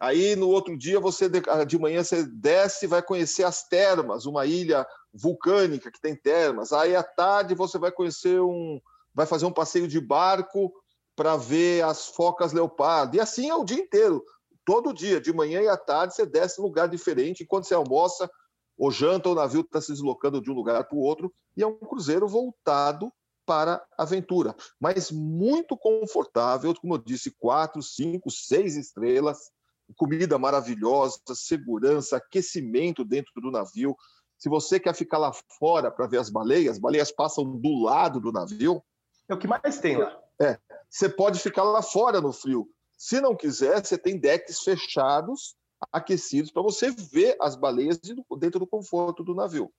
Aí 0.00 0.34
no 0.34 0.48
outro 0.48 0.76
dia 0.76 0.98
você 0.98 1.30
ah, 1.48 1.64
de 1.64 1.78
manhã 1.78 2.02
você 2.02 2.24
desce 2.24 2.84
e 2.84 2.88
vai 2.88 3.02
conhecer 3.02 3.44
as 3.44 3.66
termas, 3.68 4.26
uma 4.26 4.44
ilha 4.44 4.86
vulcânica 5.12 5.90
que 5.90 6.00
tem 6.00 6.16
termas. 6.16 6.72
Aí 6.72 6.96
à 6.96 7.02
tarde 7.02 7.54
você 7.54 7.78
vai 7.78 7.92
conhecer 7.92 8.40
um, 8.40 8.80
vai 9.14 9.26
fazer 9.26 9.46
um 9.46 9.52
passeio 9.52 9.86
de 9.86 10.00
barco 10.00 10.72
para 11.14 11.36
ver 11.36 11.84
as 11.84 12.06
focas 12.06 12.52
leopardo. 12.52 13.16
E 13.16 13.20
assim 13.20 13.48
é 13.48 13.54
o 13.54 13.64
dia 13.64 13.78
inteiro, 13.78 14.24
todo 14.64 14.92
dia, 14.92 15.20
de 15.20 15.32
manhã 15.32 15.62
e 15.62 15.68
à 15.68 15.76
tarde 15.76 16.14
você 16.14 16.26
desce 16.26 16.60
em 16.60 16.64
lugar 16.64 16.88
diferente. 16.88 17.44
Enquanto 17.44 17.64
você 17.64 17.74
almoça 17.74 18.28
ou 18.76 18.90
janta, 18.90 19.28
o 19.28 19.34
navio 19.34 19.60
está 19.60 19.80
se 19.80 19.92
deslocando 19.92 20.42
de 20.42 20.50
um 20.50 20.54
lugar 20.54 20.82
para 20.84 20.96
o 20.96 21.00
outro 21.00 21.32
e 21.56 21.62
é 21.62 21.66
um 21.66 21.78
cruzeiro 21.78 22.26
voltado 22.26 23.12
para 23.46 23.84
aventura, 23.96 24.54
mas 24.80 25.10
muito 25.10 25.76
confortável, 25.76 26.74
como 26.74 26.94
eu 26.94 26.98
disse, 26.98 27.30
quatro, 27.38 27.82
cinco, 27.82 28.30
seis 28.30 28.76
estrelas, 28.76 29.50
comida 29.96 30.38
maravilhosa, 30.38 31.18
segurança, 31.34 32.16
aquecimento 32.16 33.04
dentro 33.04 33.32
do 33.40 33.50
navio. 33.50 33.96
Se 34.38 34.48
você 34.48 34.80
quer 34.80 34.94
ficar 34.94 35.18
lá 35.18 35.32
fora 35.58 35.90
para 35.90 36.06
ver 36.06 36.18
as 36.18 36.30
baleias, 36.30 36.72
as 36.72 36.78
baleias 36.78 37.12
passam 37.12 37.44
do 37.44 37.82
lado 37.82 38.20
do 38.20 38.32
navio. 38.32 38.82
É 39.28 39.34
o 39.34 39.38
que 39.38 39.48
mais 39.48 39.78
tem 39.78 39.96
lá. 39.96 40.18
É, 40.40 40.58
você 40.88 41.08
pode 41.08 41.38
ficar 41.38 41.62
lá 41.62 41.82
fora 41.82 42.20
no 42.20 42.32
frio. 42.32 42.68
Se 42.96 43.20
não 43.20 43.36
quiser, 43.36 43.84
você 43.84 43.96
tem 43.98 44.18
decks 44.18 44.60
fechados, 44.60 45.56
aquecidos, 45.92 46.50
para 46.50 46.62
você 46.62 46.90
ver 46.90 47.36
as 47.40 47.56
baleias 47.56 47.98
dentro 48.38 48.60
do 48.60 48.66
conforto 48.66 49.22
do 49.22 49.34
navio. 49.34 49.72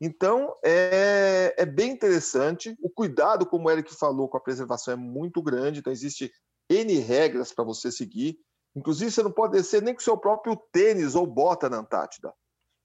Então, 0.00 0.54
é, 0.64 1.54
é 1.56 1.66
bem 1.66 1.92
interessante. 1.92 2.76
O 2.80 2.90
cuidado, 2.90 3.46
como 3.46 3.68
o 3.68 3.70
Eric 3.70 3.94
falou, 3.94 4.28
com 4.28 4.36
a 4.36 4.40
preservação 4.40 4.94
é 4.94 4.96
muito 4.96 5.42
grande, 5.42 5.80
então 5.80 5.92
existe 5.92 6.32
N 6.68 6.98
regras 6.98 7.52
para 7.52 7.64
você 7.64 7.90
seguir. 7.90 8.38
Inclusive, 8.76 9.10
você 9.10 9.22
não 9.22 9.32
pode 9.32 9.54
descer 9.54 9.82
nem 9.82 9.94
com 9.94 10.00
seu 10.00 10.16
próprio 10.16 10.56
tênis 10.72 11.14
ou 11.14 11.26
bota 11.26 11.68
na 11.68 11.78
Antártida. 11.78 12.32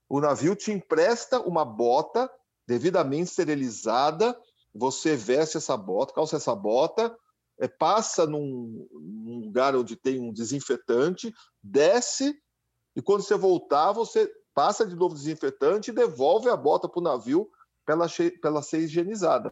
O 0.10 0.20
navio 0.20 0.56
te 0.56 0.72
empresta 0.72 1.40
uma 1.40 1.66
bota 1.66 2.30
devidamente 2.68 3.30
esterilizada, 3.30 4.38
você 4.74 5.16
veste 5.16 5.58
essa 5.58 5.76
bota, 5.76 6.14
calça 6.14 6.38
essa 6.38 6.56
bota, 6.56 7.16
é, 7.60 7.68
passa 7.68 8.26
num, 8.26 8.88
num 8.92 9.40
lugar 9.40 9.76
onde 9.76 9.96
tem 9.96 10.20
um 10.20 10.34
desinfetante, 10.34 11.34
desce, 11.62 12.36
e 12.96 13.02
quando 13.02 13.22
você 13.22 13.36
voltar, 13.36 13.92
você 13.92 14.32
passa 14.54 14.86
de 14.86 14.96
novo 14.96 15.16
desinfetante 15.16 15.92
e 15.92 15.94
devolve 15.94 16.50
a 16.50 16.56
bota 16.56 16.88
para 16.88 17.00
o 17.00 17.04
navio 17.04 17.50
para 17.86 17.96
ela, 17.96 18.08
ela 18.44 18.62
ser 18.62 18.80
higienizada. 18.80 19.52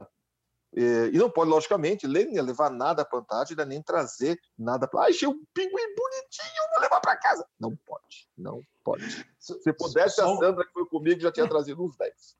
E 0.74 1.18
não 1.18 1.30
pode, 1.30 1.50
logicamente, 1.50 2.08
nem 2.08 2.40
levar 2.40 2.70
nada 2.70 3.04
para 3.04 3.20
a 3.20 3.22
Antártida, 3.22 3.66
nem 3.66 3.82
trazer 3.82 4.40
nada 4.58 4.88
para. 4.88 5.02
Ah, 5.02 5.08
achei 5.10 5.28
um 5.28 5.44
pinguim 5.54 5.96
bonitinho, 5.96 6.70
vou 6.72 6.82
levar 6.82 7.02
para 7.02 7.18
casa. 7.18 7.46
Não 7.60 7.76
pode, 7.76 8.30
não 8.38 8.62
pode. 8.82 9.04
Se 9.38 9.74
pudesse, 9.74 10.16
Só... 10.16 10.34
a 10.34 10.38
Sandra 10.38 10.66
que 10.66 10.72
foi 10.72 10.86
comigo 10.86 11.20
já 11.20 11.32
tinha 11.32 11.48
trazido 11.50 11.84
uns 11.84 11.98
10. 11.98 12.38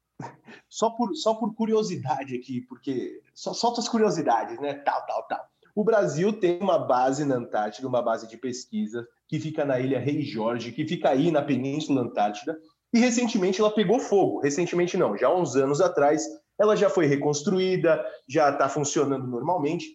Só 0.70 0.92
por, 0.92 1.14
só 1.16 1.34
por 1.34 1.54
curiosidade 1.56 2.36
aqui, 2.36 2.62
porque 2.62 3.22
só 3.34 3.54
solta 3.54 3.82
as 3.82 3.90
curiosidades, 3.90 4.58
né? 4.60 4.76
Tal, 4.76 5.06
tal, 5.06 5.28
tal. 5.28 5.50
O 5.76 5.84
Brasil 5.84 6.34
tem 6.34 6.60
uma 6.60 6.78
base 6.78 7.24
na 7.24 7.36
Antártida, 7.36 7.88
uma 7.88 8.02
base 8.02 8.28
de 8.28 8.38
pesquisa, 8.38 9.08
que 9.28 9.40
fica 9.40 9.64
na 9.64 9.80
ilha 9.80 10.00
Rei 10.00 10.22
Jorge, 10.22 10.72
que 10.72 10.86
fica 10.86 11.10
aí 11.10 11.32
na 11.32 11.42
Península 11.42 12.02
Antártida, 12.02 12.58
e 12.94 13.00
recentemente 13.00 13.62
ela 13.62 13.72
pegou 13.74 14.00
fogo. 14.00 14.40
Recentemente 14.42 14.98
não, 14.98 15.18
já 15.18 15.28
há 15.28 15.36
uns 15.36 15.56
anos 15.56 15.80
atrás, 15.80 16.26
ela 16.60 16.76
já 16.76 16.90
foi 16.90 17.06
reconstruída, 17.06 18.04
já 18.28 18.50
está 18.50 18.68
funcionando 18.68 19.26
normalmente, 19.26 19.86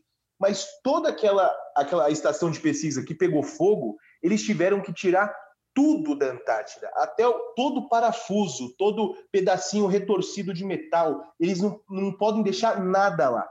mas 0.41 0.67
toda 0.83 1.11
aquela, 1.11 1.55
aquela 1.75 2.11
estação 2.11 2.51
de 2.51 2.61
pesquisa 2.61 3.05
que 3.05 3.15
pegou 3.15 3.43
fogo, 3.43 3.97
eles 4.23 4.43
tiveram 4.43 4.81
que 4.81 4.93
tirar 4.93 5.35
tudo 5.75 6.17
da 6.17 6.33
Antártida, 6.33 6.91
até 6.95 7.29
o, 7.29 7.39
todo 7.55 7.87
parafuso, 7.87 8.75
todo 8.79 9.15
pedacinho 9.31 9.87
retorcido 9.87 10.55
de 10.55 10.65
metal, 10.65 11.21
eles 11.39 11.61
não, 11.61 11.79
não 11.91 12.11
podem 12.17 12.43
deixar 12.43 12.83
nada 12.83 13.29
lá. 13.29 13.47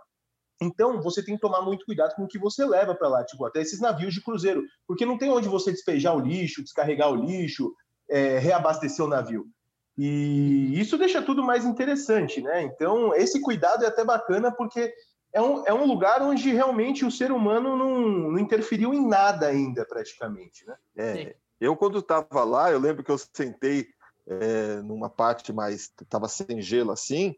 Então, 0.61 1.01
você 1.01 1.23
tem 1.23 1.35
que 1.35 1.41
tomar 1.41 1.61
muito 1.61 1.85
cuidado 1.85 2.15
com 2.15 2.23
o 2.23 2.27
que 2.27 2.39
você 2.39 2.65
leva 2.65 2.95
para 2.95 3.09
lá, 3.09 3.25
tipo, 3.25 3.45
até 3.45 3.61
esses 3.61 3.79
navios 3.79 4.13
de 4.13 4.23
cruzeiro, 4.23 4.63
porque 4.87 5.05
não 5.05 5.17
tem 5.17 5.29
onde 5.29 5.49
você 5.49 5.71
despejar 5.71 6.15
o 6.15 6.19
lixo, 6.19 6.63
descarregar 6.63 7.11
o 7.11 7.15
lixo, 7.15 7.73
é, 8.09 8.39
reabastecer 8.39 9.03
o 9.03 9.09
navio. 9.09 9.45
E 9.97 10.79
isso 10.79 10.97
deixa 10.97 11.21
tudo 11.21 11.43
mais 11.43 11.65
interessante, 11.65 12.41
né? 12.41 12.63
Então, 12.63 13.13
esse 13.15 13.41
cuidado 13.41 13.83
é 13.83 13.87
até 13.87 14.03
bacana 14.03 14.51
porque 14.51 14.93
é 15.33 15.41
um, 15.41 15.65
é 15.65 15.73
um 15.73 15.85
lugar 15.85 16.21
onde 16.21 16.51
realmente 16.51 17.05
o 17.05 17.11
ser 17.11 17.31
humano 17.31 17.77
não, 17.77 17.99
não 18.31 18.39
interferiu 18.39 18.93
em 18.93 19.05
nada 19.05 19.47
ainda, 19.47 19.85
praticamente, 19.85 20.65
né? 20.65 20.75
É, 20.97 21.35
eu, 21.59 21.75
quando 21.75 21.99
estava 21.99 22.43
lá, 22.43 22.71
eu 22.71 22.79
lembro 22.79 23.03
que 23.03 23.11
eu 23.11 23.17
sentei 23.17 23.87
é, 24.27 24.81
numa 24.81 25.09
parte 25.09 25.53
mais... 25.53 25.91
estava 26.01 26.27
sem 26.27 26.61
gelo 26.61 26.91
assim, 26.91 27.35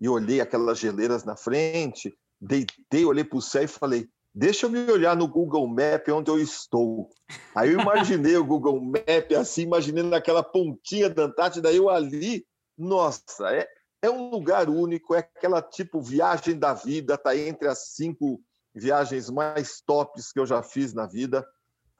e 0.00 0.08
olhei 0.08 0.40
aquelas 0.40 0.78
geleiras 0.78 1.24
na 1.24 1.36
frente, 1.36 2.14
deitei, 2.44 3.04
olhei 3.04 3.24
para 3.24 3.38
o 3.38 3.42
céu 3.42 3.62
e 3.62 3.68
falei: 3.68 4.08
deixa 4.34 4.66
eu 4.66 4.70
me 4.70 4.78
olhar 4.90 5.16
no 5.16 5.26
Google 5.26 5.66
Map 5.66 6.08
onde 6.08 6.30
eu 6.30 6.38
estou. 6.38 7.08
Aí 7.54 7.72
eu 7.72 7.80
imaginei 7.80 8.36
o 8.36 8.44
Google 8.44 8.80
Map 8.80 9.32
assim, 9.38 9.62
imaginei 9.62 10.02
naquela 10.02 10.42
pontinha 10.42 11.08
da 11.08 11.24
Antártida, 11.24 11.72
eu 11.72 11.88
ali, 11.88 12.46
nossa, 12.76 13.50
é, 13.50 13.66
é 14.02 14.10
um 14.10 14.30
lugar 14.30 14.68
único, 14.68 15.14
é 15.14 15.18
aquela 15.18 15.62
tipo 15.62 16.00
viagem 16.00 16.58
da 16.58 16.74
vida, 16.74 17.16
tá 17.16 17.36
entre 17.36 17.68
as 17.68 17.94
cinco 17.94 18.40
viagens 18.74 19.30
mais 19.30 19.80
tops 19.80 20.32
que 20.32 20.40
eu 20.40 20.46
já 20.46 20.62
fiz 20.62 20.92
na 20.92 21.06
vida. 21.06 21.46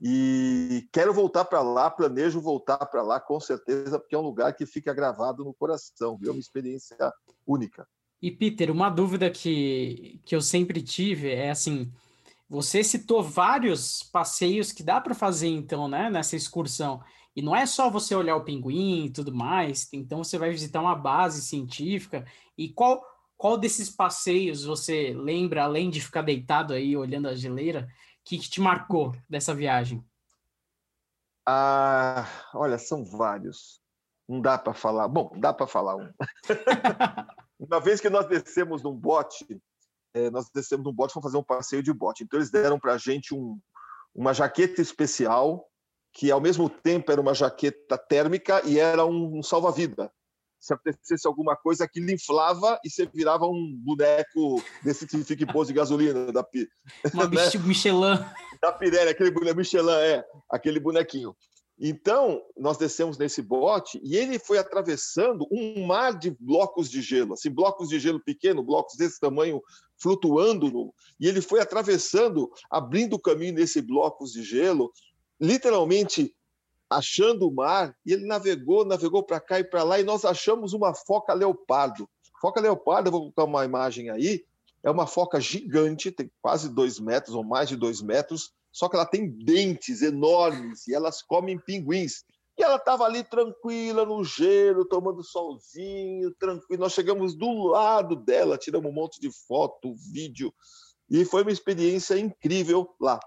E 0.00 0.86
quero 0.92 1.14
voltar 1.14 1.44
para 1.46 1.62
lá, 1.62 1.88
planejo 1.88 2.40
voltar 2.40 2.84
para 2.86 3.00
lá 3.00 3.18
com 3.18 3.40
certeza, 3.40 3.98
porque 3.98 4.14
é 4.14 4.18
um 4.18 4.22
lugar 4.22 4.52
que 4.52 4.66
fica 4.66 4.92
gravado 4.92 5.44
no 5.44 5.54
coração, 5.54 6.18
viu? 6.18 6.30
É 6.30 6.32
uma 6.32 6.40
experiência 6.40 6.96
única. 7.46 7.86
E 8.24 8.30
Peter, 8.30 8.70
uma 8.70 8.88
dúvida 8.88 9.30
que, 9.30 10.18
que 10.24 10.34
eu 10.34 10.40
sempre 10.40 10.80
tive 10.80 11.30
é 11.30 11.50
assim, 11.50 11.92
você 12.48 12.82
citou 12.82 13.22
vários 13.22 14.02
passeios 14.02 14.72
que 14.72 14.82
dá 14.82 14.98
para 14.98 15.14
fazer 15.14 15.48
então, 15.48 15.86
né, 15.86 16.08
nessa 16.08 16.34
excursão. 16.34 17.02
E 17.36 17.42
não 17.42 17.54
é 17.54 17.66
só 17.66 17.90
você 17.90 18.14
olhar 18.14 18.34
o 18.36 18.42
pinguim 18.42 19.04
e 19.04 19.10
tudo 19.10 19.34
mais, 19.34 19.92
então 19.92 20.24
você 20.24 20.38
vai 20.38 20.48
visitar 20.48 20.80
uma 20.80 20.94
base 20.94 21.42
científica. 21.42 22.24
E 22.56 22.70
qual 22.70 23.04
qual 23.36 23.58
desses 23.58 23.90
passeios 23.90 24.64
você 24.64 25.12
lembra, 25.12 25.64
além 25.64 25.90
de 25.90 26.00
ficar 26.00 26.22
deitado 26.22 26.72
aí 26.72 26.96
olhando 26.96 27.28
a 27.28 27.34
geleira, 27.34 27.86
que, 28.24 28.38
que 28.38 28.48
te 28.48 28.58
marcou 28.58 29.14
dessa 29.28 29.54
viagem? 29.54 30.02
Ah, 31.46 32.26
olha, 32.54 32.78
são 32.78 33.04
vários. 33.04 33.82
Não 34.26 34.40
dá 34.40 34.56
para 34.56 34.72
falar. 34.72 35.08
Bom, 35.08 35.30
dá 35.36 35.52
para 35.52 35.66
falar 35.66 35.96
um. 35.96 36.10
Uma 37.58 37.80
vez 37.80 38.00
que 38.00 38.10
nós 38.10 38.26
descemos 38.26 38.82
num 38.82 38.94
bote, 38.94 39.46
é, 40.14 40.30
nós 40.30 40.48
descemos 40.52 40.84
num 40.84 40.92
bote 40.92 41.12
para 41.12 41.22
fazer 41.22 41.36
um 41.36 41.42
passeio 41.42 41.82
de 41.82 41.92
bote. 41.92 42.24
Então 42.24 42.38
eles 42.38 42.50
deram 42.50 42.78
para 42.78 42.94
a 42.94 42.98
gente 42.98 43.34
um, 43.34 43.58
uma 44.14 44.32
jaqueta 44.32 44.80
especial, 44.80 45.66
que 46.12 46.30
ao 46.30 46.40
mesmo 46.40 46.68
tempo 46.68 47.10
era 47.10 47.20
uma 47.20 47.34
jaqueta 47.34 47.98
térmica 47.98 48.62
e 48.64 48.78
era 48.78 49.04
um, 49.04 49.38
um 49.38 49.42
salva-vida. 49.42 50.10
Se 50.60 50.72
acontecesse 50.72 51.26
alguma 51.26 51.54
coisa, 51.56 51.84
aquilo 51.84 52.10
inflava 52.10 52.78
e 52.82 52.88
você 52.88 53.06
virava 53.06 53.44
um 53.44 53.76
boneco 53.84 54.62
desse 54.82 55.06
que 55.06 55.22
fica 55.22 55.42
em 55.42 55.46
pôs 55.46 55.68
de 55.68 55.74
gasolina. 55.74 56.32
Da, 56.32 56.46
uma 57.12 57.26
né? 57.28 57.50
Michelin. 57.64 58.24
Da 58.62 58.72
Pirelli, 58.72 59.10
aquele 59.10 59.30
boneco, 59.30 59.58
Michelin, 59.58 59.90
é, 59.90 60.24
aquele 60.50 60.80
bonequinho. 60.80 61.36
Então, 61.78 62.40
nós 62.56 62.78
descemos 62.78 63.18
nesse 63.18 63.42
bote 63.42 64.00
e 64.02 64.16
ele 64.16 64.38
foi 64.38 64.58
atravessando 64.58 65.46
um 65.50 65.84
mar 65.84 66.16
de 66.16 66.30
blocos 66.30 66.88
de 66.88 67.02
gelo, 67.02 67.34
assim, 67.34 67.50
blocos 67.50 67.88
de 67.88 67.98
gelo 67.98 68.20
pequeno, 68.20 68.62
blocos 68.62 68.96
desse 68.96 69.18
tamanho 69.18 69.60
flutuando, 69.96 70.70
no, 70.70 70.94
e 71.18 71.26
ele 71.26 71.40
foi 71.40 71.60
atravessando, 71.60 72.50
abrindo 72.70 73.14
o 73.14 73.18
caminho 73.18 73.54
nesses 73.54 73.82
blocos 73.84 74.32
de 74.32 74.44
gelo, 74.44 74.92
literalmente 75.40 76.34
achando 76.88 77.48
o 77.48 77.54
mar, 77.54 77.96
e 78.06 78.12
ele 78.12 78.26
navegou, 78.26 78.84
navegou 78.84 79.22
para 79.22 79.40
cá 79.40 79.58
e 79.58 79.64
para 79.64 79.82
lá, 79.82 79.98
e 79.98 80.04
nós 80.04 80.24
achamos 80.24 80.72
uma 80.72 80.94
foca 80.94 81.32
leopardo. 81.32 82.08
Foca 82.40 82.60
leopardo, 82.60 83.10
vou 83.10 83.20
colocar 83.20 83.44
uma 83.44 83.64
imagem 83.64 84.10
aí, 84.10 84.44
é 84.82 84.90
uma 84.90 85.06
foca 85.06 85.40
gigante, 85.40 86.12
tem 86.12 86.30
quase 86.40 86.68
dois 86.68 87.00
metros 87.00 87.34
ou 87.34 87.42
mais 87.42 87.68
de 87.68 87.76
dois 87.76 88.00
metros, 88.00 88.52
só 88.74 88.88
que 88.88 88.96
ela 88.96 89.06
tem 89.06 89.30
dentes 89.30 90.02
enormes 90.02 90.88
e 90.88 90.94
elas 90.94 91.22
comem 91.22 91.56
pinguins. 91.56 92.24
E 92.58 92.62
ela 92.62 92.74
estava 92.74 93.04
ali 93.04 93.22
tranquila 93.22 94.04
no 94.04 94.24
gelo, 94.24 94.84
tomando 94.84 95.22
solzinho, 95.22 96.34
tranquilo. 96.34 96.82
Nós 96.82 96.92
chegamos 96.92 97.36
do 97.36 97.68
lado 97.68 98.16
dela, 98.16 98.58
tiramos 98.58 98.90
um 98.90 98.94
monte 98.94 99.20
de 99.20 99.30
foto, 99.46 99.94
vídeo, 100.12 100.52
e 101.08 101.24
foi 101.24 101.42
uma 101.42 101.52
experiência 101.52 102.18
incrível 102.18 102.92
lá. 103.00 103.20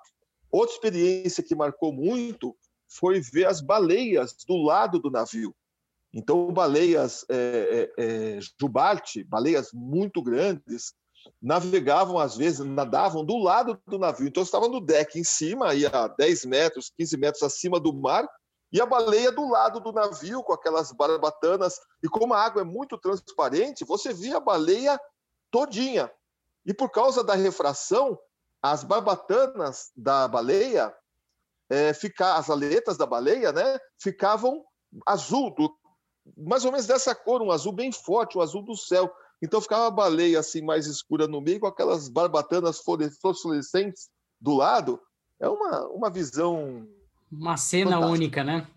Outra 0.51 0.75
experiência 0.75 1.41
que 1.41 1.55
marcou 1.55 1.93
muito 1.93 2.53
foi 2.86 3.21
ver 3.21 3.45
as 3.45 3.62
baleias 3.62 4.36
do 4.45 4.57
lado 4.57 4.99
do 4.99 5.10
navio. 5.10 5.55
Então, 6.13 6.51
baleias 6.51 7.25
é, 7.29 7.91
é, 7.97 8.03
é, 8.03 8.39
jubarte, 8.60 9.23
baleias 9.23 9.69
muito 9.73 10.21
grandes, 10.21 10.93
navegavam, 11.41 12.17
às 12.17 12.35
vezes, 12.35 12.59
nadavam 12.59 13.23
do 13.23 13.37
lado 13.37 13.79
do 13.87 13.97
navio. 13.97 14.27
Então, 14.27 14.43
estava 14.43 14.67
no 14.67 14.79
deck 14.79 15.19
em 15.19 15.23
cima, 15.23 15.69
aí 15.69 15.85
a 15.85 16.07
10 16.07 16.45
metros, 16.45 16.91
15 16.97 17.17
metros 17.17 17.43
acima 17.43 17.79
do 17.79 17.93
mar, 17.93 18.27
e 18.71 18.81
a 18.81 18.85
baleia 18.85 19.31
do 19.31 19.47
lado 19.49 19.79
do 19.79 19.91
navio, 19.91 20.43
com 20.43 20.53
aquelas 20.53 20.91
barbatanas. 20.91 21.79
E 22.03 22.09
como 22.09 22.33
a 22.33 22.43
água 22.43 22.61
é 22.61 22.65
muito 22.65 22.97
transparente, 22.97 23.85
você 23.85 24.13
via 24.13 24.37
a 24.37 24.41
baleia 24.41 24.99
todinha. 25.49 26.11
E 26.65 26.73
por 26.73 26.89
causa 26.89 27.23
da 27.23 27.33
refração, 27.33 28.19
as 28.61 28.83
barbatanas 28.83 29.91
da 29.95 30.27
baleia, 30.27 30.93
é, 31.69 31.93
ficar, 31.93 32.35
as 32.35 32.49
aletas 32.49 32.97
da 32.97 33.05
baleia, 33.05 33.51
né, 33.51 33.79
ficavam 33.97 34.63
azul, 35.05 35.53
do, 35.55 35.73
mais 36.35 36.65
ou 36.65 36.71
menos 36.71 36.87
dessa 36.87 37.15
cor, 37.15 37.41
um 37.41 37.51
azul 37.51 37.71
bem 37.71 37.91
forte, 37.91 38.37
o 38.37 38.41
um 38.41 38.43
azul 38.43 38.63
do 38.63 38.75
céu. 38.75 39.13
Então 39.41 39.62
ficava 39.62 39.88
a 39.88 39.91
baleia 39.91 40.39
assim 40.39 40.62
mais 40.62 40.88
escura 40.88 41.28
no 41.28 41.41
meio, 41.41 41.60
com 41.60 41.67
aquelas 41.67 42.10
barbatanas 42.10 42.80
fluorescentes 42.80 44.10
do 44.39 44.56
lado. 44.56 45.00
É 45.39 45.47
uma, 45.47 45.88
uma 45.88 46.10
visão. 46.10 46.88
Uma 47.32 47.58
cena 47.58 47.91
fantástica. 47.91 48.13
única, 48.13 48.43
né? 48.43 48.67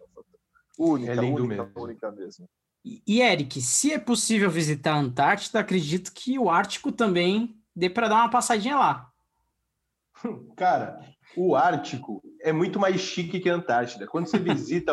Única, 0.78 1.12
é 1.12 1.20
única, 1.20 1.64
mesmo. 1.64 1.82
única 1.82 2.12
mesmo. 2.12 2.48
E, 2.84 3.02
e, 3.06 3.20
Eric, 3.20 3.60
se 3.60 3.92
é 3.92 3.98
possível 3.98 4.50
visitar 4.50 4.94
a 4.94 4.98
Antártida, 4.98 5.60
acredito 5.60 6.12
que 6.12 6.38
o 6.38 6.48
Ártico 6.48 6.90
também 6.90 7.54
dê 7.76 7.90
para 7.90 8.08
dar 8.08 8.16
uma 8.16 8.30
passadinha 8.30 8.76
lá. 8.76 9.10
Cara, 10.56 10.98
o 11.36 11.54
Ártico 11.54 12.22
é 12.42 12.52
muito 12.52 12.78
mais 12.78 13.00
chique 13.00 13.40
que 13.40 13.50
a 13.50 13.54
Antártida. 13.54 14.06
Quando 14.06 14.26
você 14.26 14.38
visita 14.38 14.92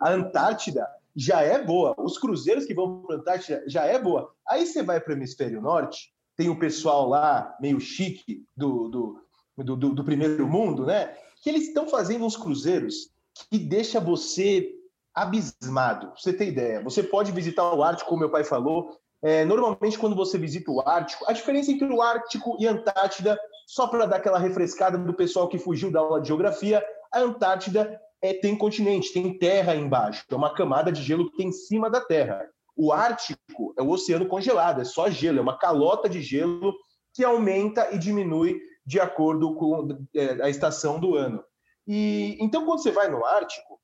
a 0.00 0.10
Antártida, 0.10 0.86
já 1.14 1.42
é 1.42 1.62
boa. 1.62 1.94
Os 1.98 2.18
cruzeiros 2.18 2.64
que 2.64 2.74
vão 2.74 3.02
para 3.02 3.16
a 3.16 3.18
Antártida 3.18 3.64
já 3.66 3.84
é 3.84 3.98
boa. 3.98 4.32
Aí 4.48 4.66
você 4.66 4.82
vai 4.82 5.00
para 5.00 5.12
o 5.12 5.16
hemisfério 5.16 5.60
norte, 5.60 6.12
tem 6.36 6.48
o 6.48 6.58
pessoal 6.58 7.08
lá 7.08 7.56
meio 7.60 7.80
chique 7.80 8.44
do, 8.56 8.88
do, 8.88 9.24
do, 9.58 9.76
do, 9.76 9.94
do 9.94 10.04
primeiro 10.04 10.46
mundo, 10.48 10.86
né? 10.86 11.14
Que 11.42 11.50
eles 11.50 11.68
estão 11.68 11.88
fazendo 11.88 12.24
uns 12.24 12.36
cruzeiros 12.36 13.10
que 13.50 13.58
deixa 13.58 14.00
você 14.00 14.74
abismado. 15.14 16.08
Pra 16.08 16.16
você 16.16 16.32
ter 16.32 16.48
ideia, 16.48 16.82
você 16.82 17.02
pode 17.02 17.32
visitar 17.32 17.74
o 17.74 17.82
Ártico, 17.82 18.08
como 18.08 18.20
meu 18.20 18.30
pai 18.30 18.44
falou. 18.44 18.98
É, 19.22 19.44
normalmente, 19.44 19.98
quando 19.98 20.16
você 20.16 20.38
visita 20.38 20.70
o 20.70 20.80
Ártico, 20.80 21.24
a 21.28 21.32
diferença 21.32 21.70
entre 21.70 21.86
o 21.86 22.00
Ártico 22.00 22.56
e 22.58 22.66
a 22.66 22.72
Antártida 22.72 23.38
só 23.70 23.86
para 23.86 24.04
dar 24.04 24.16
aquela 24.16 24.36
refrescada 24.36 24.98
do 24.98 25.14
pessoal 25.14 25.46
que 25.46 25.56
fugiu 25.56 25.92
da 25.92 26.00
aula 26.00 26.20
de 26.20 26.26
geografia, 26.26 26.84
a 27.12 27.20
Antártida 27.20 28.00
é, 28.20 28.34
tem 28.34 28.58
continente, 28.58 29.12
tem 29.12 29.38
terra 29.38 29.76
embaixo, 29.76 30.24
é 30.28 30.34
uma 30.34 30.52
camada 30.52 30.90
de 30.90 31.00
gelo 31.00 31.30
que 31.30 31.36
tem 31.36 31.50
em 31.50 31.52
cima 31.52 31.88
da 31.88 32.00
Terra. 32.00 32.44
O 32.74 32.92
Ártico 32.92 33.72
é 33.78 33.82
o 33.82 33.90
oceano 33.90 34.26
congelado, 34.26 34.80
é 34.80 34.84
só 34.84 35.08
gelo, 35.08 35.38
é 35.38 35.40
uma 35.40 35.56
calota 35.56 36.08
de 36.08 36.20
gelo 36.20 36.74
que 37.14 37.22
aumenta 37.22 37.94
e 37.94 37.98
diminui 37.98 38.60
de 38.84 38.98
acordo 38.98 39.54
com 39.54 40.04
é, 40.16 40.42
a 40.42 40.50
estação 40.50 40.98
do 40.98 41.14
ano. 41.14 41.40
E 41.86 42.36
então, 42.40 42.66
quando 42.66 42.82
você 42.82 42.90
vai 42.90 43.08
no 43.08 43.24
Ártico, 43.24 43.80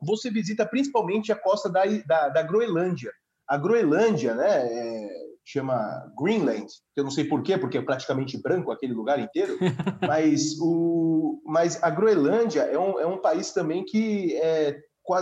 você 0.00 0.30
visita 0.30 0.64
principalmente 0.64 1.30
a 1.30 1.36
costa 1.36 1.68
da, 1.68 1.84
da, 2.06 2.30
da 2.30 2.42
Groenlândia. 2.42 3.12
A 3.46 3.58
Groenlândia, 3.58 4.34
né, 4.34 4.66
é, 4.66 5.08
chama 5.50 6.12
Greenland, 6.14 6.66
que 6.94 7.00
eu 7.00 7.04
não 7.04 7.10
sei 7.10 7.24
porquê, 7.24 7.56
porque 7.56 7.78
é 7.78 7.82
praticamente 7.82 8.40
branco 8.40 8.70
aquele 8.70 8.92
lugar 8.92 9.18
inteiro, 9.18 9.56
mas, 10.06 10.58
o, 10.60 11.40
mas 11.46 11.82
a 11.82 11.88
Groenlândia 11.88 12.60
é 12.62 12.78
um, 12.78 13.00
é 13.00 13.06
um 13.06 13.16
país 13.16 13.50
também 13.50 13.82
que 13.82 14.36
é, 14.36 14.78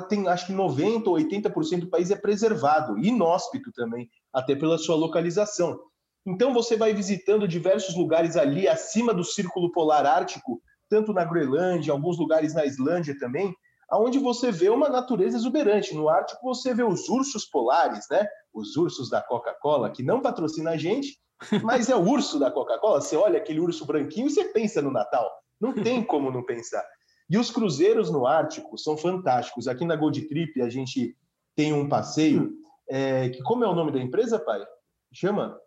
tem, 0.09 0.27
acho 0.27 0.49
que 0.49 0.53
90% 0.53 1.07
ou 1.07 1.15
80% 1.15 1.81
do 1.81 1.91
país 1.91 2.11
é 2.11 2.17
preservado, 2.17 2.99
inóspito 2.99 3.71
também, 3.73 4.09
até 4.35 4.57
pela 4.57 4.79
sua 4.79 4.97
localização. 4.97 5.79
Então 6.27 6.53
você 6.53 6.77
vai 6.77 6.93
visitando 6.93 7.47
diversos 7.47 7.95
lugares 7.97 8.37
ali 8.37 8.67
acima 8.67 9.15
do 9.15 9.23
Círculo 9.23 9.71
Polar 9.71 10.05
Ártico, 10.05 10.61
tanto 10.91 11.13
na 11.13 11.25
Groenlândia, 11.25 11.93
alguns 11.93 12.19
lugares 12.19 12.53
na 12.53 12.67
Islândia 12.67 13.17
também, 13.17 13.55
aonde 13.89 14.19
você 14.19 14.51
vê 14.51 14.69
uma 14.69 14.89
natureza 14.89 15.37
exuberante. 15.37 15.95
No 15.95 16.09
Ártico 16.09 16.43
você 16.43 16.75
vê 16.75 16.83
os 16.83 17.09
ursos 17.09 17.45
polares, 17.45 18.07
né? 18.11 18.27
Os 18.53 18.77
ursos 18.77 19.11
da 19.11 19.23
Coca-Cola, 19.23 19.91
que 19.91 20.03
não 20.03 20.21
patrocina 20.21 20.71
a 20.71 20.77
gente, 20.77 21.19
mas 21.63 21.89
é 21.89 21.97
o 21.97 22.07
urso 22.07 22.39
da 22.39 22.51
Coca-Cola. 22.51 23.01
Você 23.01 23.17
olha 23.17 23.39
aquele 23.39 23.61
urso 23.61 23.87
branquinho 23.87 24.27
e 24.27 24.31
você 24.31 24.45
pensa 24.45 24.83
no 24.83 24.91
Natal. 24.91 25.31
Não 25.61 25.73
tem 25.73 26.03
como 26.05 26.31
não 26.31 26.43
pensar. 26.43 26.85
E 27.29 27.39
os 27.39 27.51
cruzeiros 27.51 28.11
no 28.11 28.27
Ártico 28.27 28.79
são 28.79 28.97
fantásticos. 28.97 29.67
Aqui 29.67 29.85
na 29.85 29.97
Gold 29.97 30.21
Trip 30.29 30.61
a 30.63 30.69
gente 30.69 31.17
tem 31.55 31.73
um 31.73 31.89
passeio 31.89 32.53
é, 32.89 33.29
que 33.31 33.43
como 33.43 33.65
é 33.65 33.69
o 33.69 33.75
nome 33.75 33.93
da 33.93 33.99
empresa, 33.99 34.39
pai? 34.39 34.65
Chama? 35.13 35.59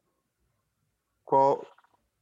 Qual? 1.26 1.66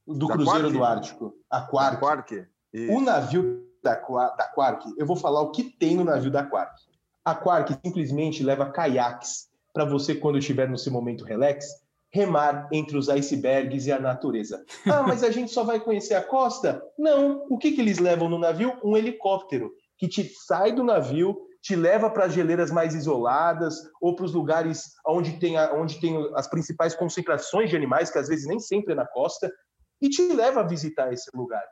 Do 0.06 0.26
da 0.26 0.34
Cruzeiro 0.34 0.60
Quark? 0.60 0.72
do 0.72 0.84
Ártico. 0.84 1.34
A 1.50 1.60
Quark. 1.62 2.00
Quark. 2.00 2.46
O 2.90 3.00
navio 3.00 3.67
da, 3.82 3.94
da 3.94 4.48
Quark, 4.54 4.94
eu 4.96 5.06
vou 5.06 5.16
falar 5.16 5.40
o 5.40 5.50
que 5.50 5.64
tem 5.64 5.96
no 5.96 6.04
navio 6.04 6.30
da 6.30 6.44
Quark. 6.44 6.80
A 7.24 7.34
Quark 7.34 7.76
simplesmente 7.84 8.42
leva 8.42 8.70
caiaques 8.70 9.48
para 9.72 9.84
você, 9.84 10.14
quando 10.14 10.38
estiver 10.38 10.68
no 10.68 10.78
seu 10.78 10.92
momento 10.92 11.24
relax, 11.24 11.66
remar 12.10 12.68
entre 12.72 12.96
os 12.96 13.08
icebergs 13.08 13.86
e 13.86 13.92
a 13.92 13.98
natureza. 13.98 14.64
Ah, 14.90 15.02
mas 15.02 15.22
a 15.22 15.30
gente 15.30 15.52
só 15.52 15.62
vai 15.62 15.78
conhecer 15.78 16.14
a 16.14 16.22
costa? 16.22 16.82
Não. 16.98 17.46
O 17.48 17.58
que, 17.58 17.72
que 17.72 17.80
eles 17.80 17.98
levam 17.98 18.28
no 18.28 18.38
navio? 18.38 18.78
Um 18.82 18.96
helicóptero 18.96 19.70
que 19.98 20.08
te 20.08 20.24
sai 20.46 20.72
do 20.72 20.82
navio, 20.82 21.36
te 21.60 21.76
leva 21.76 22.08
para 22.08 22.24
as 22.24 22.32
geleiras 22.32 22.70
mais 22.70 22.94
isoladas 22.94 23.76
ou 24.00 24.14
para 24.14 24.24
os 24.24 24.32
lugares 24.32 24.94
onde 25.06 25.38
tem, 25.38 25.58
a, 25.58 25.74
onde 25.74 26.00
tem 26.00 26.16
as 26.34 26.46
principais 26.46 26.94
concentrações 26.94 27.68
de 27.68 27.76
animais, 27.76 28.10
que 28.10 28.18
às 28.18 28.28
vezes 28.28 28.46
nem 28.46 28.58
sempre 28.58 28.92
é 28.92 28.96
na 28.96 29.06
costa, 29.06 29.52
e 30.00 30.08
te 30.08 30.32
leva 30.32 30.60
a 30.60 30.66
visitar 30.66 31.12
esse 31.12 31.30
lugar. 31.36 31.64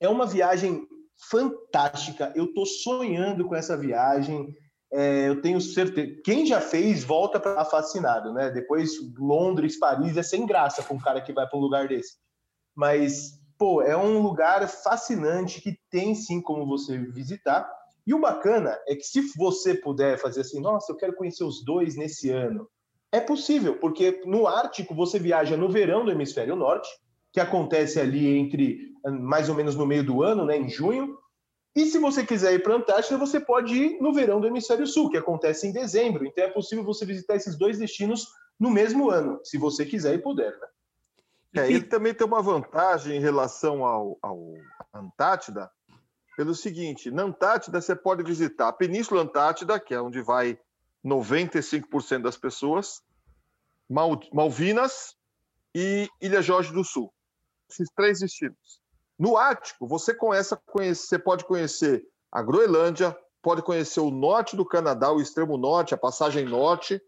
É 0.00 0.08
uma 0.08 0.26
viagem 0.26 0.86
fantástica. 1.16 2.32
Eu 2.34 2.46
estou 2.46 2.66
sonhando 2.66 3.46
com 3.46 3.54
essa 3.54 3.76
viagem. 3.76 4.54
É, 4.92 5.28
eu 5.28 5.40
tenho 5.40 5.60
certeza. 5.60 6.20
Quem 6.24 6.46
já 6.46 6.60
fez, 6.60 7.02
volta 7.02 7.40
para 7.40 7.64
fascinado, 7.64 8.32
né? 8.32 8.50
Depois, 8.50 8.92
Londres, 9.18 9.78
Paris, 9.78 10.16
é 10.16 10.22
sem 10.22 10.46
graça 10.46 10.82
para 10.82 10.94
um 10.94 11.00
cara 11.00 11.20
que 11.20 11.32
vai 11.32 11.46
para 11.46 11.58
um 11.58 11.62
lugar 11.62 11.88
desse. 11.88 12.16
Mas, 12.74 13.40
pô, 13.58 13.82
é 13.82 13.96
um 13.96 14.20
lugar 14.20 14.68
fascinante 14.68 15.60
que 15.60 15.78
tem 15.90 16.14
sim 16.14 16.40
como 16.40 16.66
você 16.66 16.98
visitar. 16.98 17.68
E 18.06 18.12
o 18.12 18.20
bacana 18.20 18.78
é 18.86 18.94
que 18.94 19.04
se 19.04 19.20
você 19.36 19.74
puder 19.74 20.18
fazer 20.18 20.42
assim, 20.42 20.60
nossa, 20.60 20.92
eu 20.92 20.96
quero 20.96 21.14
conhecer 21.14 21.44
os 21.44 21.64
dois 21.64 21.96
nesse 21.96 22.30
ano, 22.30 22.68
é 23.10 23.20
possível, 23.20 23.78
porque 23.78 24.22
no 24.26 24.46
Ártico 24.46 24.94
você 24.94 25.18
viaja 25.18 25.56
no 25.56 25.68
verão 25.68 26.04
do 26.04 26.10
hemisfério 26.10 26.56
norte, 26.56 26.88
que 27.32 27.40
acontece 27.40 27.98
ali 27.98 28.26
entre 28.36 28.93
mais 29.10 29.48
ou 29.48 29.54
menos 29.54 29.74
no 29.74 29.86
meio 29.86 30.04
do 30.04 30.22
ano, 30.22 30.44
né, 30.44 30.56
em 30.56 30.68
junho. 30.68 31.18
E 31.76 31.86
se 31.86 31.98
você 31.98 32.24
quiser 32.24 32.54
ir 32.54 32.62
para 32.62 32.74
a 32.74 32.76
Antártida, 32.76 33.18
você 33.18 33.40
pode 33.40 33.74
ir 33.74 34.00
no 34.00 34.12
verão 34.12 34.40
do 34.40 34.46
Hemisfério 34.46 34.86
Sul, 34.86 35.10
que 35.10 35.16
acontece 35.16 35.66
em 35.66 35.72
dezembro. 35.72 36.24
Então 36.24 36.44
é 36.44 36.50
possível 36.50 36.84
você 36.84 37.04
visitar 37.04 37.34
esses 37.34 37.56
dois 37.56 37.78
destinos 37.78 38.28
no 38.58 38.70
mesmo 38.70 39.10
ano, 39.10 39.40
se 39.42 39.58
você 39.58 39.84
quiser 39.84 40.14
e 40.14 40.18
puder. 40.18 40.52
Né? 40.52 40.66
É, 41.56 41.70
ele 41.70 41.84
também 41.84 42.14
tem 42.14 42.26
uma 42.26 42.42
vantagem 42.42 43.16
em 43.16 43.20
relação 43.20 43.84
ao, 43.84 44.18
ao 44.22 44.54
Antártida, 44.92 45.70
pelo 46.36 46.54
seguinte: 46.54 47.10
na 47.10 47.24
Antártida 47.24 47.80
você 47.80 47.94
pode 47.94 48.22
visitar 48.22 48.68
a 48.68 48.72
Península 48.72 49.22
Antártida, 49.22 49.78
que 49.80 49.94
é 49.94 50.00
onde 50.00 50.22
vai 50.22 50.58
95% 51.04 52.22
das 52.22 52.36
pessoas, 52.36 53.02
Mal, 53.90 54.18
Malvinas 54.32 55.16
e 55.74 56.08
Ilha 56.20 56.40
Jorge 56.40 56.72
do 56.72 56.84
Sul 56.84 57.12
esses 57.70 57.90
três 57.94 58.20
destinos. 58.20 58.80
No 59.18 59.36
Ártico, 59.36 59.86
você, 59.86 60.12
começa 60.14 60.56
conhecer, 60.66 61.06
você 61.06 61.18
pode 61.18 61.44
conhecer 61.44 62.04
a 62.32 62.42
Groenlândia, 62.42 63.16
pode 63.40 63.62
conhecer 63.62 64.00
o 64.00 64.10
norte 64.10 64.56
do 64.56 64.64
Canadá, 64.64 65.12
o 65.12 65.20
extremo 65.20 65.56
norte, 65.56 65.94
a 65.94 65.98
passagem 65.98 66.44
norte, 66.44 67.00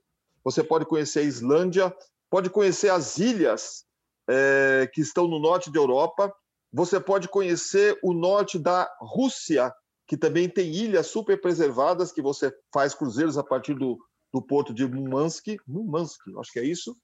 você 0.44 0.62
pode 0.62 0.84
conhecer 0.84 1.20
a 1.20 1.24
Islândia, 1.24 1.96
pode 2.30 2.50
conhecer 2.50 2.90
as 2.90 3.18
ilhas 3.18 3.84
é, 4.28 4.88
que 4.92 5.00
estão 5.00 5.26
no 5.26 5.40
norte 5.40 5.72
da 5.72 5.80
Europa, 5.80 6.32
você 6.72 7.00
pode 7.00 7.28
conhecer 7.28 7.98
o 8.02 8.12
norte 8.12 8.58
da 8.58 8.88
Rússia, 9.00 9.72
que 10.06 10.16
também 10.16 10.48
tem 10.48 10.70
ilhas 10.72 11.08
super 11.08 11.40
preservadas, 11.40 12.12
que 12.12 12.22
você 12.22 12.52
faz 12.72 12.94
cruzeiros 12.94 13.36
a 13.36 13.42
partir 13.42 13.74
do, 13.74 13.98
do 14.32 14.40
porto 14.40 14.72
de 14.72 14.86
Murmansk, 14.86 15.56
Murmansk, 15.66 16.20
acho 16.38 16.52
que 16.52 16.60
é 16.60 16.64
isso, 16.64 16.94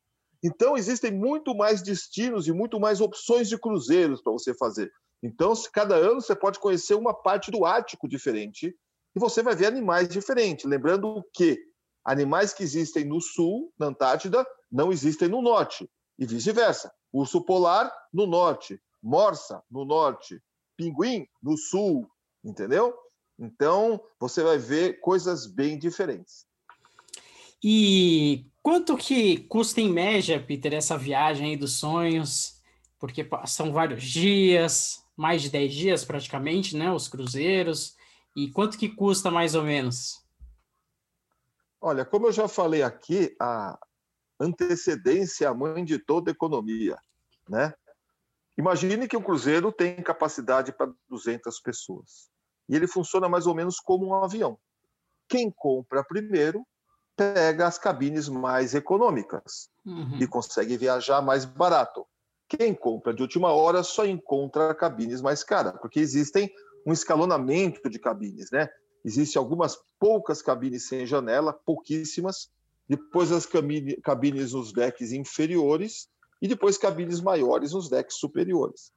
então, 0.43 0.77
existem 0.77 1.13
muito 1.13 1.55
mais 1.55 1.83
destinos 1.83 2.49
e 2.49 2.53
muito 2.53 2.81
mais 2.81 3.01
opções 3.01 3.49
de 3.49 3.57
cruzeiros 3.57 4.21
para 4.21 4.33
você 4.33 4.53
fazer. 4.55 4.91
Então, 5.23 5.53
cada 5.73 5.95
ano 5.95 6.21
você 6.21 6.35
pode 6.35 6.59
conhecer 6.59 6.95
uma 6.95 7.15
parte 7.15 7.51
do 7.51 7.65
Ártico 7.65 8.09
diferente 8.09 8.75
e 9.15 9.21
você 9.21 9.43
vai 9.43 9.55
ver 9.55 9.67
animais 9.67 10.09
diferentes. 10.09 10.65
Lembrando 10.65 11.25
que 11.33 11.61
animais 12.05 12.53
que 12.53 12.65
existem 12.65 13.05
no 13.05 13.21
sul, 13.21 13.73
na 13.79 13.87
Antártida, 13.87 14.45
não 14.71 14.91
existem 14.91 15.29
no 15.29 15.41
norte, 15.41 15.89
e 16.19 16.27
vice-versa. 16.27 16.93
Urso 17.13 17.45
polar 17.45 17.93
no 18.13 18.27
norte, 18.27 18.81
morsa 19.01 19.63
no 19.71 19.85
norte, 19.85 20.43
pinguim 20.77 21.27
no 21.41 21.57
sul, 21.57 22.09
entendeu? 22.43 22.93
Então, 23.39 24.01
você 24.19 24.43
vai 24.43 24.59
ver 24.59 24.99
coisas 25.01 25.47
bem 25.47 25.79
diferentes. 25.79 26.47
E 27.63 28.51
quanto 28.63 28.97
que 28.97 29.39
custa 29.49 29.81
em 29.81 29.91
média, 29.91 30.43
Peter, 30.43 30.73
essa 30.73 30.97
viagem 30.97 31.51
aí 31.51 31.57
dos 31.57 31.75
sonhos? 31.75 32.61
Porque 32.99 33.29
são 33.47 33.73
vários 33.73 34.05
dias, 34.05 35.05
mais 35.17 35.43
de 35.43 35.51
10 35.51 35.75
dias 35.75 36.05
praticamente, 36.05 36.77
né? 36.77 36.91
Os 36.93 37.09
cruzeiros. 37.09 37.97
E 38.35 38.51
quanto 38.51 38.79
que 38.79 38.89
custa 38.89 39.31
mais 39.31 39.55
ou 39.55 39.65
menos? 39.65 40.23
Olha, 41.81 42.05
como 42.05 42.29
eu 42.29 42.33
já 42.33 42.47
falei 42.47 42.83
aqui, 42.83 43.35
a 43.41 43.79
antecedência 44.39 45.47
é 45.47 45.49
a 45.49 45.55
mãe 45.55 45.85
de 45.85 45.99
toda 45.99 46.31
economia, 46.31 46.97
né? 47.49 47.75
Imagine 48.57 49.09
que 49.09 49.17
o 49.17 49.23
cruzeiro 49.23 49.73
tem 49.73 49.97
capacidade 50.03 50.73
para 50.73 50.93
200 51.09 51.59
pessoas. 51.61 52.31
E 52.69 52.77
ele 52.77 52.87
funciona 52.87 53.29
mais 53.29 53.47
ou 53.47 53.55
menos 53.55 53.81
como 53.81 54.07
um 54.07 54.15
avião. 54.15 54.59
Quem 55.29 55.51
compra 55.51 56.05
primeiro 56.05 56.65
pega 57.17 57.67
as 57.67 57.79
cabines 57.79 58.29
mais 58.29 58.75
econômicas 58.75 59.69
uhum. 59.85 60.19
e 60.21 60.27
consegue 60.27 60.77
viajar 60.77 61.21
mais 61.23 61.45
barato. 61.45 62.07
Quem 62.49 62.75
compra 62.75 63.15
de 63.15 63.23
última 63.23 63.53
hora 63.53 63.83
só 63.83 64.05
encontra 64.05 64.75
cabines 64.75 65.21
mais 65.21 65.43
caras, 65.43 65.75
porque 65.81 66.01
existem 66.01 66.53
um 66.87 66.93
escalonamento 66.93 67.89
de 67.89 67.99
cabines, 67.99 68.51
né? 68.51 68.69
Existem 69.05 69.41
algumas 69.41 69.77
poucas 69.99 70.43
cabines 70.43 70.87
sem 70.87 71.07
janela, 71.07 71.53
pouquíssimas, 71.53 72.51
depois 72.89 73.33
as 73.33 73.47
cabines 74.03 74.53
nos 74.53 74.73
decks 74.73 75.13
inferiores 75.13 76.09
e 76.41 76.49
depois 76.49 76.77
cabines 76.77 77.21
maiores 77.21 77.73
nos 77.73 77.89
decks 77.89 78.17
superiores. 78.17 78.93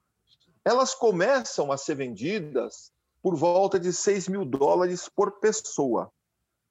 Elas 0.63 0.93
começam 0.95 1.71
a 1.71 1.77
ser 1.77 1.95
vendidas 1.95 2.91
por 3.21 3.35
volta 3.35 3.79
de 3.79 3.93
6 3.93 4.27
mil 4.27 4.45
dólares 4.45 5.07
por 5.07 5.39
pessoa, 5.39 6.11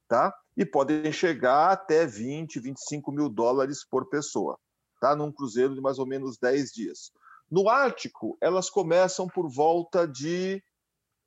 tá? 0.09 0.35
E 0.57 0.65
podem 0.65 1.11
chegar 1.13 1.73
até 1.73 2.07
20, 2.07 2.61
25 2.61 3.11
mil 3.13 3.29
dólares 3.29 3.85
por 3.85 4.09
pessoa, 4.09 4.59
tá? 5.01 5.17
num 5.17 5.33
cruzeiro 5.33 5.75
de 5.75 5.81
mais 5.81 5.99
ou 5.99 6.07
menos 6.07 6.39
10 6.39 6.71
dias. 6.73 7.11
No 7.51 7.69
Ártico, 7.69 8.37
elas 8.41 8.71
começam 8.71 9.27
por 9.27 9.49
volta 9.51 10.07
de 10.07 10.63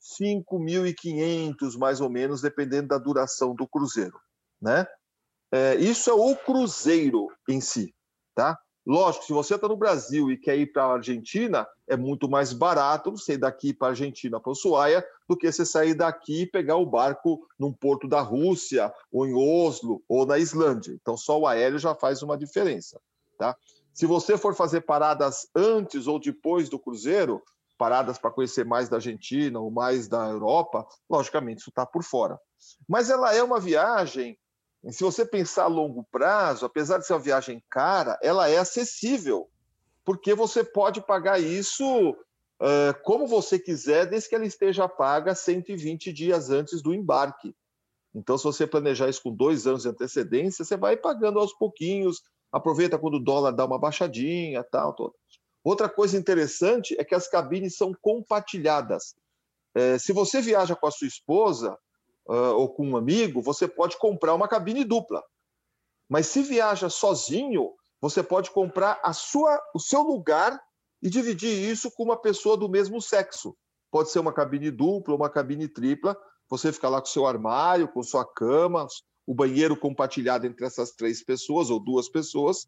5.500, 0.02 1.78
mais 1.78 2.02
ou 2.02 2.10
menos, 2.10 2.42
dependendo 2.42 2.90
da 2.90 2.98
duração 2.98 3.56
do 3.56 3.68
cruzeiro. 3.68 4.20
Né? 4.62 4.88
É, 5.52 5.76
isso 5.76 6.10
é 6.10 6.14
o 6.14 6.36
cruzeiro 6.36 7.28
em 7.48 7.62
si. 7.62 7.94
Tá? 8.34 8.58
Lógico, 8.88 9.26
se 9.26 9.34
você 9.34 9.56
está 9.56 9.68
no 9.68 9.76
Brasil 9.76 10.32
e 10.32 10.38
quer 10.38 10.58
ir 10.58 10.68
para 10.68 10.86
a 10.86 10.94
Argentina, 10.94 11.68
é 11.86 11.98
muito 11.98 12.30
mais 12.30 12.54
barato 12.54 13.12
você 13.12 13.34
ir 13.34 13.38
daqui 13.38 13.74
para 13.74 13.88
a 13.88 13.90
Argentina, 13.90 14.40
para 14.40 14.54
Ushuaia, 14.54 15.06
do 15.28 15.36
que 15.36 15.52
você 15.52 15.66
sair 15.66 15.94
daqui 15.94 16.44
e 16.44 16.48
pegar 16.48 16.78
o 16.78 16.86
barco 16.86 17.46
num 17.60 17.74
porto 17.74 18.08
da 18.08 18.22
Rússia, 18.22 18.94
ou 19.12 19.28
em 19.28 19.34
Oslo, 19.36 20.02
ou 20.08 20.26
na 20.26 20.40
Islândia. 20.40 20.94
Então, 20.94 21.18
só 21.18 21.38
o 21.38 21.46
aéreo 21.46 21.78
já 21.78 21.94
faz 21.94 22.24
uma 22.24 22.38
diferença. 22.38 22.98
Tá? 23.38 23.58
Se 23.94 24.06
você 24.06 24.38
for 24.38 24.56
fazer 24.56 24.80
paradas 24.80 25.50
antes 25.54 26.08
ou 26.08 26.18
depois 26.18 26.70
do 26.70 26.80
cruzeiro, 26.80 27.44
paradas 27.78 28.18
para 28.18 28.32
conhecer 28.32 28.64
mais 28.64 28.88
da 28.88 28.96
Argentina 28.96 29.60
ou 29.60 29.70
mais 29.70 30.08
da 30.08 30.30
Europa, 30.30 30.88
logicamente 31.10 31.60
isso 31.60 31.72
está 31.72 31.86
por 31.86 32.04
fora. 32.04 32.40
Mas 32.88 33.10
ela 33.10 33.36
é 33.36 33.44
uma 33.44 33.60
viagem 33.60 34.40
e 34.84 34.94
se 34.94 35.04
você 35.04 35.26
pensar 35.26 35.64
a 35.64 35.68
longo 35.68 36.04
prazo, 36.12 36.66
apesar 36.66 36.98
de 36.98 37.06
ser 37.06 37.14
uma 37.14 37.20
viagem 37.20 37.64
cara, 37.70 38.18
ela 38.22 38.50
é 38.50 38.58
acessível, 38.58 39.50
porque 40.06 40.34
você 40.34 40.64
pode 40.64 41.02
pagar 41.02 41.40
isso 41.40 42.12
uh, 42.12 43.04
como 43.04 43.28
você 43.28 43.60
quiser, 43.60 44.06
desde 44.06 44.30
que 44.30 44.36
ela 44.36 44.46
esteja 44.46 44.88
paga 44.88 45.36
120 45.36 46.14
dias 46.14 46.50
antes 46.50 46.82
do 46.82 46.94
embarque. 46.94 47.56
Então, 48.14 48.38
se 48.38 48.44
você 48.44 48.66
planejar 48.66 49.10
isso 49.10 49.22
com 49.22 49.36
dois 49.36 49.68
anos 49.68 49.84
de 49.84 49.90
antecedência, 49.90 50.64
você 50.64 50.78
vai 50.78 50.96
pagando 50.96 51.40
aos 51.40 51.54
pouquinhos, 51.54 52.22
aproveita 52.52 52.98
quando 52.98 53.16
o 53.16 53.24
dólar 53.24 53.52
dá 53.52 53.66
uma 53.66 53.80
baixadinha, 53.80 54.64
tal, 54.64 54.94
tal. 54.94 55.14
Outra 55.64 55.90
coisa 55.90 56.18
interessante 56.18 56.96
é 56.98 57.04
que 57.04 57.14
as 57.14 57.28
cabines 57.28 57.76
são 57.76 57.94
compartilhadas. 58.02 59.16
É, 59.76 59.98
se 60.00 60.14
você 60.14 60.42
viaja 60.42 60.76
com 60.76 60.88
a 60.88 60.92
sua 60.92 61.08
esposa, 61.08 61.78
uh, 62.28 62.56
ou 62.56 62.70
com 62.70 62.88
um 62.88 62.98
amigo, 62.98 63.42
você 63.42 63.68
pode 63.68 63.98
comprar 63.98 64.34
uma 64.34 64.48
cabine 64.48 64.84
dupla. 64.84 65.24
Mas 66.10 66.28
se 66.28 66.42
viaja 66.42 66.90
sozinho, 66.90 67.74
você 68.00 68.22
pode 68.22 68.52
comprar 68.52 69.00
a 69.04 69.14
sua, 69.14 69.60
o 69.74 69.80
seu 69.80 70.02
lugar 70.02 70.60
e 71.02 71.10
dividir 71.10 71.52
isso 71.52 71.92
com 71.92 72.04
uma 72.04 72.18
pessoa 72.18 72.58
do 72.58 72.70
mesmo 72.70 73.02
sexo. 73.02 73.56
Pode 73.92 74.10
ser 74.12 74.20
uma 74.20 74.34
cabine 74.34 74.72
dupla, 74.72 75.16
uma 75.16 75.30
cabine 75.30 75.68
tripla. 75.68 76.18
Você 76.50 76.72
fica 76.72 76.90
lá 76.90 77.02
com 77.02 77.08
seu 77.08 77.26
armário, 77.26 77.88
com 77.88 78.02
sua 78.04 78.26
cama, 78.26 78.88
o 79.26 79.34
banheiro 79.34 79.76
compartilhado 79.76 80.46
entre 80.48 80.66
essas 80.66 80.92
três 80.92 81.24
pessoas 81.24 81.70
ou 81.70 81.80
duas 81.80 82.08
pessoas, 82.08 82.68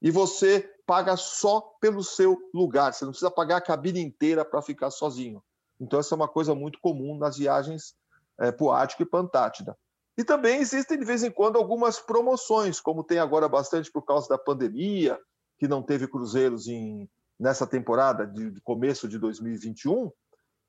e 0.00 0.10
você 0.10 0.68
paga 0.84 1.16
só 1.16 1.60
pelo 1.80 2.02
seu 2.02 2.36
lugar. 2.52 2.92
Você 2.92 3.04
não 3.04 3.12
precisa 3.12 3.30
pagar 3.30 3.58
a 3.58 3.60
cabine 3.60 4.00
inteira 4.00 4.44
para 4.44 4.60
ficar 4.60 4.90
sozinho. 4.90 5.40
Então, 5.80 6.00
essa 6.00 6.14
é 6.14 6.16
uma 6.16 6.26
coisa 6.26 6.54
muito 6.54 6.80
comum 6.80 7.16
nas 7.16 7.36
viagens 7.36 7.94
é, 8.40 8.52
para 8.52 8.64
o 8.64 8.70
Ártico 8.70 9.02
e 9.02 9.06
para 9.06 9.20
a 9.20 9.22
Antártida. 9.22 9.76
E 10.16 10.24
também 10.24 10.60
existem, 10.60 10.98
de 10.98 11.04
vez 11.04 11.22
em 11.22 11.30
quando, 11.30 11.56
algumas 11.56 11.98
promoções, 11.98 12.80
como 12.80 13.04
tem 13.04 13.18
agora 13.18 13.48
bastante 13.48 13.90
por 13.90 14.02
causa 14.02 14.28
da 14.28 14.36
pandemia, 14.36 15.18
que 15.58 15.66
não 15.66 15.82
teve 15.82 16.06
cruzeiros 16.06 16.66
em, 16.66 17.08
nessa 17.38 17.66
temporada 17.66 18.26
de, 18.26 18.50
de 18.50 18.60
começo 18.60 19.08
de 19.08 19.18
2021. 19.18 20.10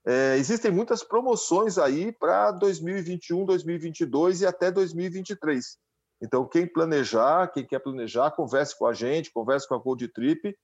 É, 0.06 0.38
existem 0.38 0.72
muitas 0.72 1.04
promoções 1.04 1.78
aí 1.78 2.12
para 2.12 2.52
2021, 2.52 3.46
2022 3.46 4.42
e 4.42 4.46
até 4.46 4.72
2023. 4.72 5.78
Então, 6.22 6.48
quem 6.48 6.66
planejar, 6.66 7.48
quem 7.48 7.66
quer 7.66 7.80
planejar, 7.80 8.32
converse 8.32 8.78
com 8.78 8.86
a 8.86 8.94
gente, 8.94 9.32
converse 9.32 9.68
com 9.68 9.76
a 9.76 9.78
Gold 9.78 10.08
Trip 10.10 10.56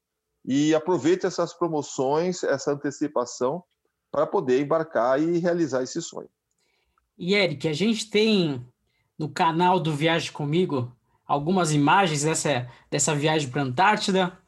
e 0.46 0.74
aproveite 0.74 1.26
essas 1.26 1.54
promoções, 1.54 2.44
essa 2.44 2.72
antecipação, 2.72 3.64
para 4.12 4.26
poder 4.26 4.62
embarcar 4.62 5.22
e 5.22 5.38
realizar 5.38 5.84
esse 5.84 6.02
sonho. 6.02 6.30
E 7.20 7.36
Eric, 7.36 7.68
a 7.68 7.74
gente 7.74 8.10
tem 8.10 8.66
no 9.18 9.28
canal 9.28 9.78
do 9.78 9.94
Viagem 9.94 10.32
Comigo 10.32 10.96
algumas 11.28 11.74
imagens 11.74 12.24
dessa, 12.24 12.72
dessa 12.90 13.14
viagem 13.14 13.50
para 13.50 13.62
a 13.62 13.66
Antártida. 13.66 14.40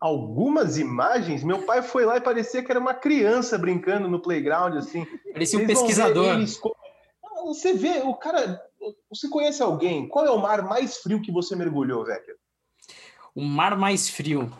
Algumas 0.00 0.78
imagens? 0.78 1.44
Meu 1.44 1.66
pai 1.66 1.82
foi 1.82 2.06
lá 2.06 2.16
e 2.16 2.22
parecia 2.22 2.62
que 2.62 2.70
era 2.70 2.80
uma 2.80 2.94
criança 2.94 3.58
brincando 3.58 4.08
no 4.08 4.18
playground, 4.18 4.76
assim. 4.76 5.06
Parecia 5.30 5.58
um 5.58 5.66
pesquisador. 5.66 6.36
Eles... 6.36 6.58
Você 7.44 7.74
vê, 7.74 8.00
o 8.02 8.14
cara. 8.14 8.62
Você 9.10 9.28
conhece 9.28 9.62
alguém? 9.62 10.08
Qual 10.08 10.24
é 10.24 10.30
o 10.30 10.40
mar 10.40 10.62
mais 10.62 10.96
frio 10.96 11.20
que 11.20 11.30
você 11.30 11.54
mergulhou, 11.54 12.02
Vecchio? 12.02 12.36
O 13.34 13.42
mar 13.42 13.76
mais 13.76 14.08
frio. 14.08 14.50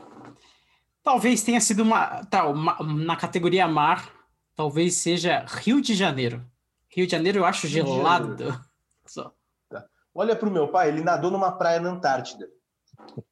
Talvez 1.03 1.43
tenha 1.43 1.61
sido 1.61 1.81
uma. 1.83 2.23
Tá, 2.27 2.47
uma, 2.47 2.77
na 2.83 3.17
categoria 3.17 3.67
mar, 3.67 4.13
talvez 4.55 4.97
seja 4.97 5.47
Rio 5.49 5.81
de 5.81 5.95
Janeiro. 5.95 6.45
Rio 6.91 7.07
de 7.07 7.13
Janeiro 7.13 7.39
eu 7.39 7.45
acho 7.45 7.67
gelado. 7.67 8.59
Só. 9.07 9.33
Tá. 9.69 9.85
Olha 10.15 10.35
para 10.35 10.49
o 10.49 10.53
meu 10.53 10.69
pai, 10.69 10.89
ele 10.89 11.03
nadou 11.03 11.31
numa 11.31 11.53
praia 11.53 11.81
na 11.81 11.91
Antártida. 11.91 12.49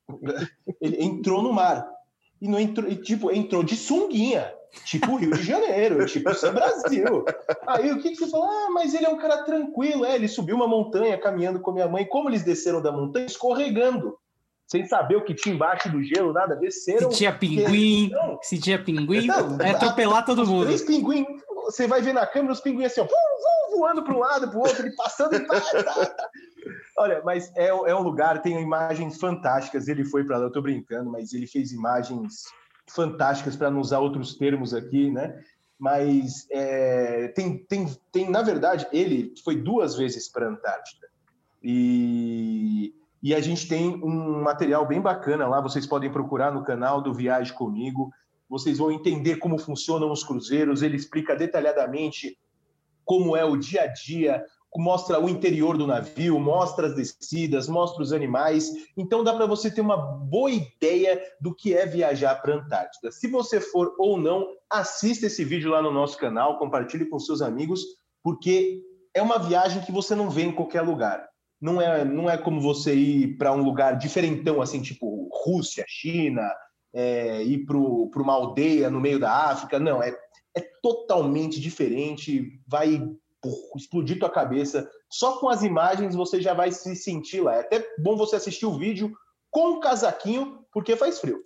ele 0.81 1.03
entrou 1.03 1.43
no 1.43 1.53
mar. 1.53 1.87
E 2.41 2.49
não 2.49 2.61
entrou, 2.61 2.89
e, 2.89 2.97
tipo, 2.97 3.31
entrou 3.33 3.63
de 3.63 3.77
sunguinha. 3.77 4.53
Tipo 4.85 5.17
Rio 5.17 5.31
de 5.33 5.43
Janeiro, 5.43 6.05
tipo 6.07 6.35
São 6.35 6.53
Brasil. 6.53 7.25
Aí 7.67 7.91
o 7.93 8.01
que, 8.01 8.11
que 8.11 8.17
você 8.17 8.31
fala? 8.31 8.47
Ah, 8.47 8.71
mas 8.73 8.93
ele 8.93 9.07
é 9.07 9.09
um 9.09 9.17
cara 9.17 9.43
tranquilo. 9.43 10.05
É, 10.05 10.15
ele 10.15 10.29
subiu 10.29 10.55
uma 10.55 10.69
montanha 10.69 11.19
caminhando 11.19 11.61
com 11.61 11.73
minha 11.73 11.89
mãe. 11.89 12.05
Como 12.05 12.29
eles 12.29 12.43
desceram 12.43 12.83
da 12.83 12.93
montanha? 12.93 13.27
Escorregando 13.27 14.19
sem 14.67 14.85
saber 14.85 15.17
o 15.17 15.25
que 15.25 15.35
tinha 15.35 15.55
embaixo 15.55 15.89
do 15.91 16.03
gelo, 16.03 16.33
nada, 16.33 16.57
desceram. 16.57 17.11
Se 17.11 17.19
tinha 17.19 17.33
pinguim, 17.33 18.11
se 18.43 18.59
tinha 18.59 18.83
pinguim, 18.83 19.27
não, 19.27 19.61
é 19.61 19.71
atropelar 19.71 20.25
todo 20.25 20.45
mundo. 20.45 20.67
Três 20.67 20.83
pinguim, 20.83 21.25
você 21.67 21.87
vai 21.87 22.01
ver 22.01 22.13
na 22.13 22.27
câmera 22.27 22.53
os 22.53 22.61
pinguins 22.61 22.87
assim, 22.87 23.01
ó, 23.01 23.09
voando 23.77 24.03
para 24.03 24.15
um 24.15 24.19
lado, 24.19 24.49
para 24.49 24.59
o 24.59 24.63
outro, 24.63 24.87
e 24.87 24.97
passando 24.97 25.35
e 25.35 25.47
tá, 25.47 25.61
tá. 25.61 26.31
Olha, 26.99 27.23
mas 27.25 27.53
é, 27.55 27.67
é 27.69 27.95
um 27.95 28.03
lugar, 28.03 28.41
tem 28.41 28.61
imagens 28.61 29.19
fantásticas. 29.19 29.87
Ele 29.87 30.05
foi 30.05 30.25
para 30.25 30.39
lá, 30.39 30.45
eu 30.45 30.49
estou 30.49 30.63
brincando, 30.63 31.11
mas 31.11 31.33
ele 31.33 31.47
fez 31.47 31.73
imagens 31.73 32.45
fantásticas 32.89 33.55
para 33.55 33.71
não 33.71 33.81
usar 33.81 33.99
outros 33.99 34.37
termos 34.37 34.73
aqui, 34.73 35.11
né? 35.11 35.43
Mas 35.79 36.47
é, 36.51 37.29
tem, 37.29 37.59
tem, 37.59 37.87
tem, 38.11 38.31
na 38.31 38.43
verdade, 38.43 38.87
ele 38.93 39.35
foi 39.45 39.57
duas 39.57 39.95
vezes 39.95 40.29
para 40.29 40.47
a 40.47 40.51
Antártida. 40.51 41.07
E 41.63 42.95
e 43.27 43.35
a 43.35 43.41
gente 43.41 43.67
tem 43.67 43.89
um 44.05 44.43
material 44.43 44.87
bem 44.87 45.01
bacana 45.01 45.49
lá, 45.49 45.61
vocês 45.61 45.85
podem 45.85 46.13
procurar 46.13 46.53
no 46.53 46.63
canal 46.63 47.03
do 47.03 47.13
Viagem 47.13 47.53
Comigo. 47.53 48.13
Vocês 48.49 48.79
vão 48.79 48.91
entender 48.91 49.37
como 49.37 49.59
funcionam 49.59 50.11
os 50.11 50.23
cruzeiros, 50.23 50.83
ele 50.83 50.97
explica 50.97 51.35
detalhadamente 51.35 52.39
como 53.05 53.37
é 53.37 53.45
o 53.45 53.57
dia 53.57 53.83
a 53.83 53.87
dia, 53.87 54.45
mostra 54.77 55.19
o 55.19 55.29
interior 55.29 55.79
do 55.79 55.87
navio, 55.87 56.39
mostra 56.39 56.89
as 56.89 56.95
descidas, 56.95 57.69
mostra 57.69 58.03
os 58.03 58.13
animais. 58.13 58.71
Então 58.97 59.25
dá 59.25 59.33
para 59.35 59.47
você 59.47 59.71
ter 59.71 59.81
uma 59.81 59.97
boa 59.97 60.51
ideia 60.51 61.21
do 61.41 61.55
que 61.55 61.75
é 61.75 61.87
viajar 61.87 62.35
para 62.43 62.55
a 62.55 62.59
Antártida. 62.59 63.11
Se 63.11 63.27
você 63.29 63.61
for 63.61 63.95
ou 63.99 64.19
não, 64.19 64.47
assista 64.71 65.27
esse 65.27 65.45
vídeo 65.45 65.71
lá 65.71 65.81
no 65.81 65.93
nosso 65.93 66.19
canal, 66.19 66.59
compartilhe 66.59 67.07
com 67.07 67.19
seus 67.19 67.41
amigos, 67.41 67.85
porque 68.23 68.83
é 69.15 69.23
uma 69.23 69.39
viagem 69.39 69.83
que 69.83 69.93
você 69.93 70.15
não 70.15 70.29
vê 70.29 70.43
em 70.43 70.53
qualquer 70.53 70.83
lugar 70.83 71.27
não 71.61 71.81
é, 71.81 72.05
não 72.05 72.29
é 72.29 72.37
como 72.37 72.61
você 72.61 72.95
ir 72.95 73.39
para 73.39 73.53
um 73.53 73.63
lugar 73.63 73.97
diferentão, 73.97 74.61
assim, 74.61 74.83
tipo 74.83 75.29
Rússia, 75.45 75.85
China, 75.89 76.49
é, 76.97 77.43
ir 77.43 77.67
para 77.67 77.77
uma 77.77 78.33
aldeia 78.33 78.89
no 78.89 78.99
meio 78.99 79.21
da 79.21 79.51
África. 79.51 79.79
Não, 79.79 80.03
é, 80.03 80.17
é 80.57 80.61
totalmente 80.83 81.61
diferente, 81.61 82.59
vai 82.67 83.07
explodir 83.77 84.19
tua 84.19 84.31
cabeça. 84.31 84.91
Só 85.11 85.39
com 85.39 85.51
as 85.51 85.63
imagens 85.63 86.15
você 86.15 86.41
já 86.41 86.55
vai 86.55 86.73
se 86.73 86.97
sentir 86.97 87.43
lá. 87.43 87.57
É 87.57 87.61
até 87.61 87.87
bom 87.99 88.17
você 88.17 88.37
assistir 88.37 88.65
o 88.65 88.79
vídeo 88.79 89.13
com 89.51 89.75
o 89.75 89.81
casaquinho, 89.81 90.61
porque 90.73 90.97
faz 90.97 91.21
frio. 91.21 91.45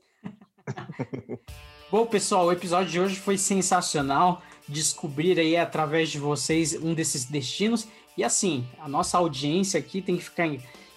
bom, 1.91 2.07
pessoal, 2.07 2.47
o 2.47 2.53
episódio 2.53 2.93
de 2.93 3.01
hoje 3.01 3.17
foi 3.17 3.37
sensacional. 3.37 4.41
Descobrir 4.69 5.37
aí 5.41 5.57
através 5.57 6.11
de 6.11 6.21
vocês 6.21 6.77
um 6.77 6.95
desses 6.95 7.25
destinos. 7.25 7.89
E 8.17 8.23
assim, 8.23 8.65
a 8.79 8.89
nossa 8.89 9.19
audiência 9.19 9.81
aqui 9.81 10.01
tem 10.01 10.17
que 10.17 10.23
ficar 10.23 10.49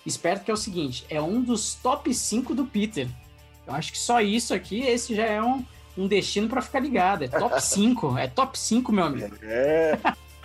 esperto 0.06 0.44
que 0.44 0.52
é 0.52 0.54
o 0.54 0.58
seguinte, 0.58 1.06
é 1.10 1.22
um 1.22 1.42
dos 1.42 1.76
top 1.76 2.14
5 2.14 2.54
do 2.54 2.66
Peter. 2.66 3.08
Eu 3.68 3.74
acho 3.74 3.92
que 3.92 3.98
só 3.98 4.22
isso 4.22 4.54
aqui, 4.54 4.82
esse 4.82 5.16
já 5.16 5.26
é 5.26 5.42
um, 5.42 5.64
um 5.98 6.08
destino 6.08 6.48
para 6.48 6.62
ficar 6.62 6.80
ligado. 6.80 7.24
É 7.24 7.28
top 7.28 7.60
5, 7.62 8.18
é 8.18 8.28
top 8.28 8.60
5, 8.60 8.92
meu 8.92 9.06
amigo. 9.06 9.36
É. 9.42 9.98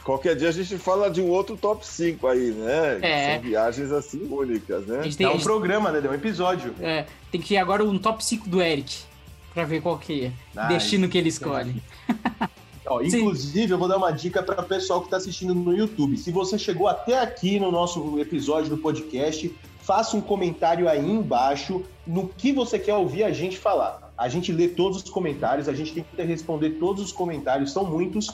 Qualquer 0.04 0.36
dia 0.36 0.48
a 0.48 0.52
gente 0.52 0.78
fala 0.78 1.10
de 1.10 1.20
um 1.20 1.28
outro 1.28 1.54
top 1.54 1.86
5 1.86 2.26
aí, 2.28 2.50
né? 2.52 2.98
É. 3.02 3.34
São 3.34 3.42
viagens 3.42 3.92
assim 3.92 4.26
únicas, 4.30 4.86
né? 4.86 5.02
Tem, 5.14 5.26
é 5.26 5.30
um 5.30 5.38
programa, 5.38 5.90
né? 5.90 6.00
É 6.02 6.08
um 6.08 6.14
episódio. 6.14 6.74
É. 6.80 7.04
Tem 7.30 7.40
que 7.40 7.54
ir 7.54 7.58
agora 7.58 7.84
um 7.84 7.98
top 7.98 8.24
5 8.24 8.48
do 8.48 8.62
Eric. 8.62 9.00
Pra 9.52 9.64
ver 9.64 9.82
qual 9.82 9.98
que 9.98 10.26
é. 10.26 10.32
Nice. 10.54 10.68
Destino 10.68 11.08
que 11.08 11.18
ele 11.18 11.28
escolhe. 11.28 11.82
Ó, 12.86 13.02
inclusive, 13.04 13.72
eu 13.72 13.76
vou 13.76 13.86
dar 13.86 13.98
uma 13.98 14.10
dica 14.10 14.42
para 14.42 14.62
o 14.62 14.64
pessoal 14.64 15.00
que 15.00 15.08
está 15.08 15.18
assistindo 15.18 15.54
no 15.54 15.76
YouTube. 15.76 16.16
Se 16.16 16.30
você 16.30 16.58
chegou 16.58 16.88
até 16.88 17.18
aqui 17.18 17.60
no 17.60 17.70
nosso 17.70 18.18
episódio 18.18 18.70
do 18.70 18.78
podcast, 18.78 19.54
faça 19.82 20.16
um 20.16 20.22
comentário 20.22 20.88
aí 20.88 21.10
embaixo 21.10 21.84
no 22.08 22.26
que 22.26 22.52
você 22.52 22.78
quer 22.78 22.94
ouvir 22.94 23.22
a 23.22 23.30
gente 23.30 23.58
falar. 23.58 24.10
A 24.16 24.28
gente 24.28 24.50
lê 24.50 24.66
todos 24.66 25.02
os 25.02 25.10
comentários, 25.10 25.68
a 25.68 25.74
gente 25.74 25.92
tenta 25.92 26.24
responder 26.24 26.70
todos 26.70 27.04
os 27.04 27.12
comentários, 27.12 27.70
são 27.70 27.84
muitos, 27.84 28.30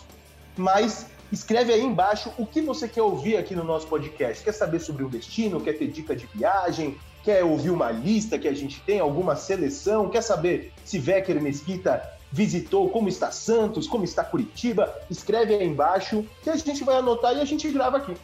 mas 0.57 1.09
escreve 1.33 1.73
aí 1.73 1.83
embaixo 1.83 2.31
o 2.39 2.47
que 2.47 2.63
você 2.63 2.87
quer 2.87 3.03
ouvir 3.03 3.37
aqui 3.37 3.57
no 3.57 3.65
nosso 3.65 3.89
podcast. 3.89 4.45
Quer 4.45 4.53
saber 4.53 4.79
sobre 4.79 5.03
o 5.03 5.09
destino? 5.09 5.61
Quer 5.61 5.73
ter 5.73 5.89
dica 5.89 6.15
de 6.15 6.27
viagem? 6.33 6.97
Quer 7.25 7.43
ouvir 7.43 7.71
uma 7.71 7.91
lista 7.91 8.39
que 8.39 8.47
a 8.47 8.55
gente 8.55 8.81
tem, 8.83 9.01
alguma 9.01 9.35
seleção? 9.35 10.09
Quer 10.09 10.23
saber 10.23 10.73
se 10.85 10.99
Vecker 10.99 11.43
Mesquita 11.43 12.01
visitou, 12.31 12.89
como 12.91 13.09
está 13.09 13.33
Santos, 13.33 13.89
como 13.89 14.05
está 14.05 14.23
Curitiba? 14.23 14.95
Escreve 15.11 15.53
aí 15.53 15.67
embaixo 15.67 16.25
que 16.45 16.51
a 16.51 16.57
gente 16.57 16.85
vai 16.85 16.97
anotar 16.97 17.37
e 17.37 17.41
a 17.41 17.45
gente 17.45 17.69
grava 17.71 17.97
aqui. 17.97 18.15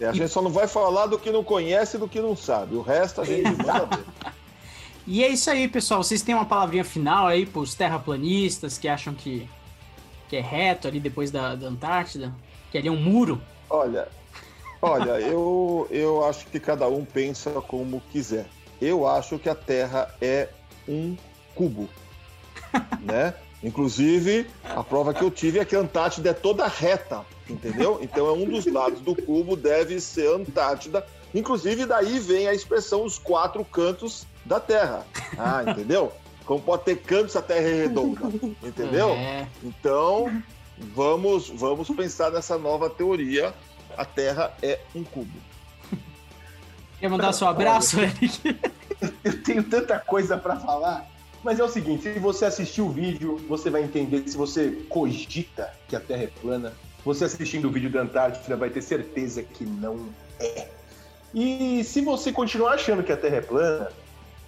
É, 0.00 0.06
a 0.06 0.12
gente 0.12 0.30
só 0.30 0.40
não 0.40 0.50
vai 0.50 0.66
falar 0.66 1.06
do 1.06 1.18
que 1.18 1.30
não 1.30 1.44
conhece 1.44 1.96
e 1.96 2.00
do 2.00 2.08
que 2.08 2.20
não 2.20 2.34
sabe. 2.34 2.74
O 2.74 2.80
resto 2.80 3.20
a 3.20 3.24
gente 3.24 3.44
manda 3.44 3.84
ver. 3.84 4.31
E 5.06 5.24
é 5.24 5.28
isso 5.28 5.50
aí, 5.50 5.66
pessoal. 5.66 6.02
Vocês 6.02 6.22
têm 6.22 6.34
uma 6.34 6.44
palavrinha 6.44 6.84
final 6.84 7.26
aí 7.26 7.44
para 7.44 7.60
os 7.60 7.74
terraplanistas 7.74 8.78
que 8.78 8.86
acham 8.86 9.14
que, 9.14 9.48
que 10.28 10.36
é 10.36 10.40
reto 10.40 10.86
ali 10.86 11.00
depois 11.00 11.30
da, 11.30 11.54
da 11.56 11.66
Antártida? 11.66 12.32
Que 12.70 12.78
ali 12.78 12.88
é 12.88 12.90
um 12.90 13.00
muro? 13.00 13.40
Olha, 13.68 14.08
olha, 14.80 15.18
eu, 15.20 15.88
eu 15.90 16.24
acho 16.24 16.46
que 16.46 16.60
cada 16.60 16.88
um 16.88 17.04
pensa 17.04 17.50
como 17.62 18.00
quiser. 18.12 18.46
Eu 18.80 19.06
acho 19.06 19.38
que 19.38 19.48
a 19.48 19.54
Terra 19.54 20.14
é 20.20 20.48
um 20.88 21.16
cubo, 21.54 21.88
né? 23.02 23.34
Inclusive, 23.62 24.46
a 24.64 24.82
prova 24.82 25.14
que 25.14 25.22
eu 25.22 25.30
tive 25.30 25.60
é 25.60 25.64
que 25.64 25.76
a 25.76 25.80
Antártida 25.80 26.30
é 26.30 26.34
toda 26.34 26.66
reta, 26.66 27.24
entendeu? 27.48 27.98
Então, 28.02 28.26
é 28.26 28.32
um 28.32 28.44
dos 28.44 28.66
lados 28.66 29.00
do 29.00 29.14
cubo 29.14 29.54
deve 29.54 30.00
ser 30.00 30.28
Antártida. 30.28 31.06
Inclusive, 31.32 31.86
daí 31.86 32.18
vem 32.18 32.48
a 32.48 32.54
expressão 32.54 33.04
os 33.04 33.18
quatro 33.18 33.64
cantos 33.64 34.26
da 34.44 34.60
Terra. 34.60 35.06
Ah, 35.38 35.64
entendeu? 35.68 36.12
Como 36.44 36.60
pode 36.60 36.84
ter 36.84 36.96
cantos 36.96 37.36
a 37.36 37.42
Terra 37.42 37.68
é 37.68 37.82
redonda, 37.82 38.20
entendeu? 38.62 39.10
É. 39.16 39.46
Então, 39.62 40.42
vamos, 40.94 41.48
vamos 41.48 41.88
pensar 41.90 42.30
nessa 42.30 42.58
nova 42.58 42.90
teoria. 42.90 43.54
A 43.96 44.04
Terra 44.04 44.52
é 44.62 44.80
um 44.94 45.04
cubo. 45.04 45.38
Quer 46.98 47.08
mandar 47.08 47.32
seu 47.32 47.48
abraço, 47.48 48.00
Eric? 48.00 48.56
Eu 49.24 49.42
tenho 49.42 49.64
tanta 49.64 49.98
coisa 49.98 50.38
para 50.38 50.56
falar. 50.56 51.10
Mas 51.42 51.58
é 51.58 51.64
o 51.64 51.68
seguinte, 51.68 52.04
se 52.04 52.18
você 52.20 52.44
assistir 52.44 52.80
o 52.80 52.88
vídeo, 52.88 53.36
você 53.48 53.68
vai 53.68 53.82
entender 53.82 54.22
se 54.28 54.36
você 54.36 54.70
cogita 54.88 55.72
que 55.88 55.96
a 55.96 56.00
Terra 56.00 56.22
é 56.22 56.26
plana. 56.28 56.72
Você 57.04 57.24
assistindo 57.24 57.66
o 57.66 57.70
vídeo 57.70 57.90
da 57.90 58.02
Antártida 58.02 58.56
vai 58.56 58.70
ter 58.70 58.80
certeza 58.80 59.42
que 59.42 59.64
não 59.64 60.08
é. 60.38 60.68
E 61.34 61.82
se 61.82 62.00
você 62.00 62.30
continuar 62.30 62.74
achando 62.74 63.02
que 63.02 63.10
a 63.10 63.16
Terra 63.16 63.36
é 63.36 63.40
plana, 63.40 63.90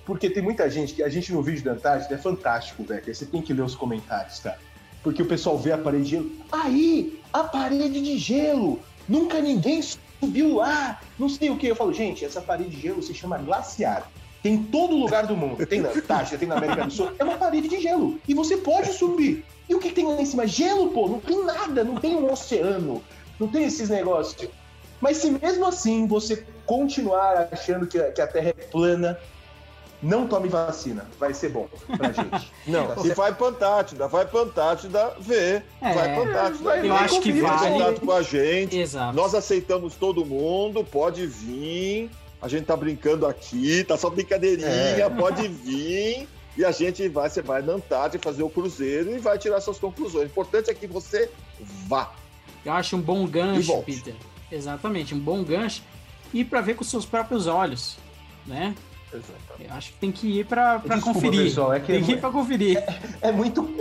porque 0.04 0.28
tem 0.28 0.42
muita 0.42 0.68
gente 0.68 0.94
que 0.94 1.02
a 1.02 1.08
gente 1.08 1.32
no 1.32 1.42
vídeo 1.42 1.64
da 1.64 1.72
Antártida 1.72 2.14
é 2.14 2.18
fantástico, 2.18 2.84
velho. 2.84 3.14
Você 3.14 3.24
tem 3.24 3.40
que 3.40 3.52
ler 3.52 3.62
os 3.62 3.74
comentários, 3.74 4.38
cara. 4.38 4.58
Porque 5.02 5.22
o 5.22 5.26
pessoal 5.26 5.58
vê 5.58 5.72
a 5.72 5.78
parede 5.78 6.04
de 6.04 6.10
gelo. 6.10 6.32
Aí, 6.50 7.20
a 7.32 7.44
parede 7.44 8.00
de 8.00 8.18
gelo! 8.18 8.80
Nunca 9.08 9.40
ninguém 9.40 9.82
subiu 9.82 10.56
lá! 10.56 11.00
Não 11.18 11.28
sei 11.28 11.50
o 11.50 11.56
que. 11.56 11.66
Eu 11.66 11.76
falo, 11.76 11.92
gente, 11.92 12.24
essa 12.24 12.40
parede 12.40 12.70
de 12.70 12.80
gelo 12.80 13.02
se 13.02 13.14
chama 13.14 13.38
glaciar. 13.38 14.10
Tem 14.42 14.54
em 14.54 14.62
todo 14.62 14.94
lugar 14.94 15.26
do 15.26 15.36
mundo. 15.36 15.64
Tem 15.66 15.80
na 15.80 15.90
Antártida, 15.90 16.38
tem 16.38 16.48
na 16.48 16.56
América 16.56 16.84
do 16.84 16.90
Sul. 16.90 17.10
É 17.18 17.24
uma 17.24 17.36
parede 17.38 17.68
de 17.68 17.80
gelo. 17.80 18.20
E 18.28 18.34
você 18.34 18.58
pode 18.58 18.92
subir. 18.92 19.44
E 19.68 19.74
o 19.74 19.78
que 19.78 19.90
tem 19.90 20.06
lá 20.06 20.20
em 20.20 20.26
cima? 20.26 20.46
Gelo, 20.46 20.90
pô. 20.90 21.08
Não 21.08 21.18
tem 21.18 21.42
nada. 21.44 21.82
Não 21.82 21.96
tem 21.96 22.14
um 22.14 22.30
oceano. 22.30 23.02
Não 23.40 23.48
tem 23.48 23.64
esses 23.64 23.88
negócios. 23.88 24.50
Mas 25.00 25.18
se 25.18 25.30
mesmo 25.30 25.66
assim 25.66 26.06
você 26.06 26.46
continuar 26.66 27.48
achando 27.52 27.86
que 27.86 27.98
a 27.98 28.26
Terra 28.26 28.50
é 28.50 28.52
plana, 28.52 29.18
não 30.04 30.26
tome 30.26 30.48
vacina. 30.48 31.06
Vai 31.18 31.32
ser 31.34 31.48
bom 31.50 31.68
pra 31.96 32.12
gente. 32.12 32.52
Não, 32.66 32.94
Tá 32.94 33.00
e 33.04 33.10
vai 33.14 33.34
pra 33.34 33.48
Antártida, 33.48 34.06
vai 34.06 34.24
pra 34.26 34.40
Antártida 34.40 35.16
ver. 35.20 35.64
É, 35.80 35.92
vai 35.94 36.14
pra 36.14 36.22
Antártida 36.30 36.64
vai 36.64 36.80
ver. 36.80 36.88
eu 36.88 36.94
acho 36.94 37.20
que 37.20 37.32
vale. 37.40 37.70
contato 37.72 38.00
com 38.00 38.12
a 38.12 38.22
gente. 38.22 38.78
Exato. 38.78 39.16
Nós 39.16 39.34
aceitamos 39.34 39.94
todo 39.94 40.24
mundo, 40.24 40.84
pode 40.84 41.26
vir. 41.26 42.10
A 42.42 42.48
gente 42.48 42.66
tá 42.66 42.76
brincando 42.76 43.26
aqui, 43.26 43.82
tá 43.84 43.96
só 43.96 44.10
brincadeirinha, 44.10 44.68
É. 44.68 45.08
pode 45.10 45.48
vir. 45.48 46.28
E 46.56 46.64
a 46.64 46.70
gente 46.70 47.08
vai, 47.08 47.28
você 47.28 47.42
vai 47.42 47.62
na 47.62 47.72
Antártida 47.72 48.22
fazer 48.22 48.42
o 48.44 48.50
cruzeiro 48.50 49.10
e 49.10 49.18
vai 49.18 49.38
tirar 49.38 49.60
suas 49.60 49.78
conclusões. 49.78 50.24
O 50.24 50.26
importante 50.26 50.70
é 50.70 50.74
que 50.74 50.86
você 50.86 51.30
vá. 51.88 52.12
Eu 52.64 52.72
acho 52.72 52.96
um 52.96 53.00
bom 53.00 53.26
gancho. 53.26 53.82
Peter. 53.82 54.14
Exatamente, 54.52 55.14
um 55.14 55.18
bom 55.18 55.42
gancho. 55.42 55.82
E 56.32 56.44
para 56.44 56.60
ver 56.60 56.74
com 56.74 56.84
seus 56.84 57.04
próprios 57.04 57.46
olhos, 57.46 57.96
né? 58.46 58.74
Eu 59.60 59.74
acho 59.74 59.92
que 59.92 59.98
tem 59.98 60.12
que 60.12 60.40
ir 60.40 60.46
para 60.46 60.78
Desculpa, 60.78 61.12
conferir. 61.12 61.44
pessoal, 61.44 61.72
é 61.72 61.80
que 61.80 61.86
tem 61.86 62.02
que 62.04 62.12
é 62.12 62.14
ir 62.16 62.20
para 62.20 62.30
conferir. 62.30 62.84
É 63.20 63.32
muito, 63.32 63.74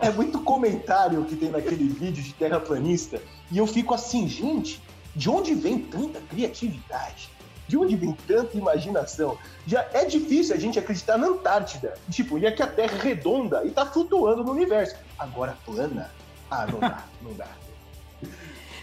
é 0.00 0.10
muito 0.10 0.38
comentário 0.40 1.24
que 1.24 1.36
tem 1.36 1.50
naquele 1.50 1.88
vídeo 1.88 2.22
de 2.22 2.32
terraplanista. 2.34 3.20
E 3.50 3.58
eu 3.58 3.66
fico 3.66 3.94
assim, 3.94 4.28
gente, 4.28 4.82
de 5.14 5.30
onde 5.30 5.54
vem 5.54 5.78
tanta 5.78 6.20
criatividade? 6.20 7.28
De 7.66 7.76
onde 7.76 7.96
vem 7.96 8.12
tanta 8.26 8.56
imaginação? 8.56 9.38
Já 9.66 9.88
é 9.92 10.04
difícil 10.04 10.54
a 10.54 10.58
gente 10.58 10.78
acreditar 10.78 11.16
na 11.16 11.28
Antártida. 11.28 11.94
Tipo, 12.10 12.38
e 12.38 12.46
é 12.46 12.50
que 12.50 12.62
a 12.62 12.66
Terra 12.66 12.96
é 12.98 13.00
redonda 13.00 13.64
e 13.64 13.70
tá 13.70 13.86
flutuando 13.86 14.44
no 14.44 14.52
universo. 14.52 14.96
Agora 15.18 15.56
plana? 15.64 16.10
Ah, 16.50 16.66
não 16.66 16.78
dá, 16.78 17.04
não 17.22 17.32
dá. 17.32 17.48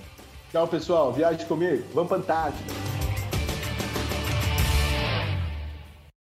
Tchau, 0.53 0.68
pessoal. 0.68 1.14
Viaje 1.14 1.46
comigo. 1.46 1.83
Vamos 1.94 2.09
pra 2.09 2.18
Antártida. 2.18 2.74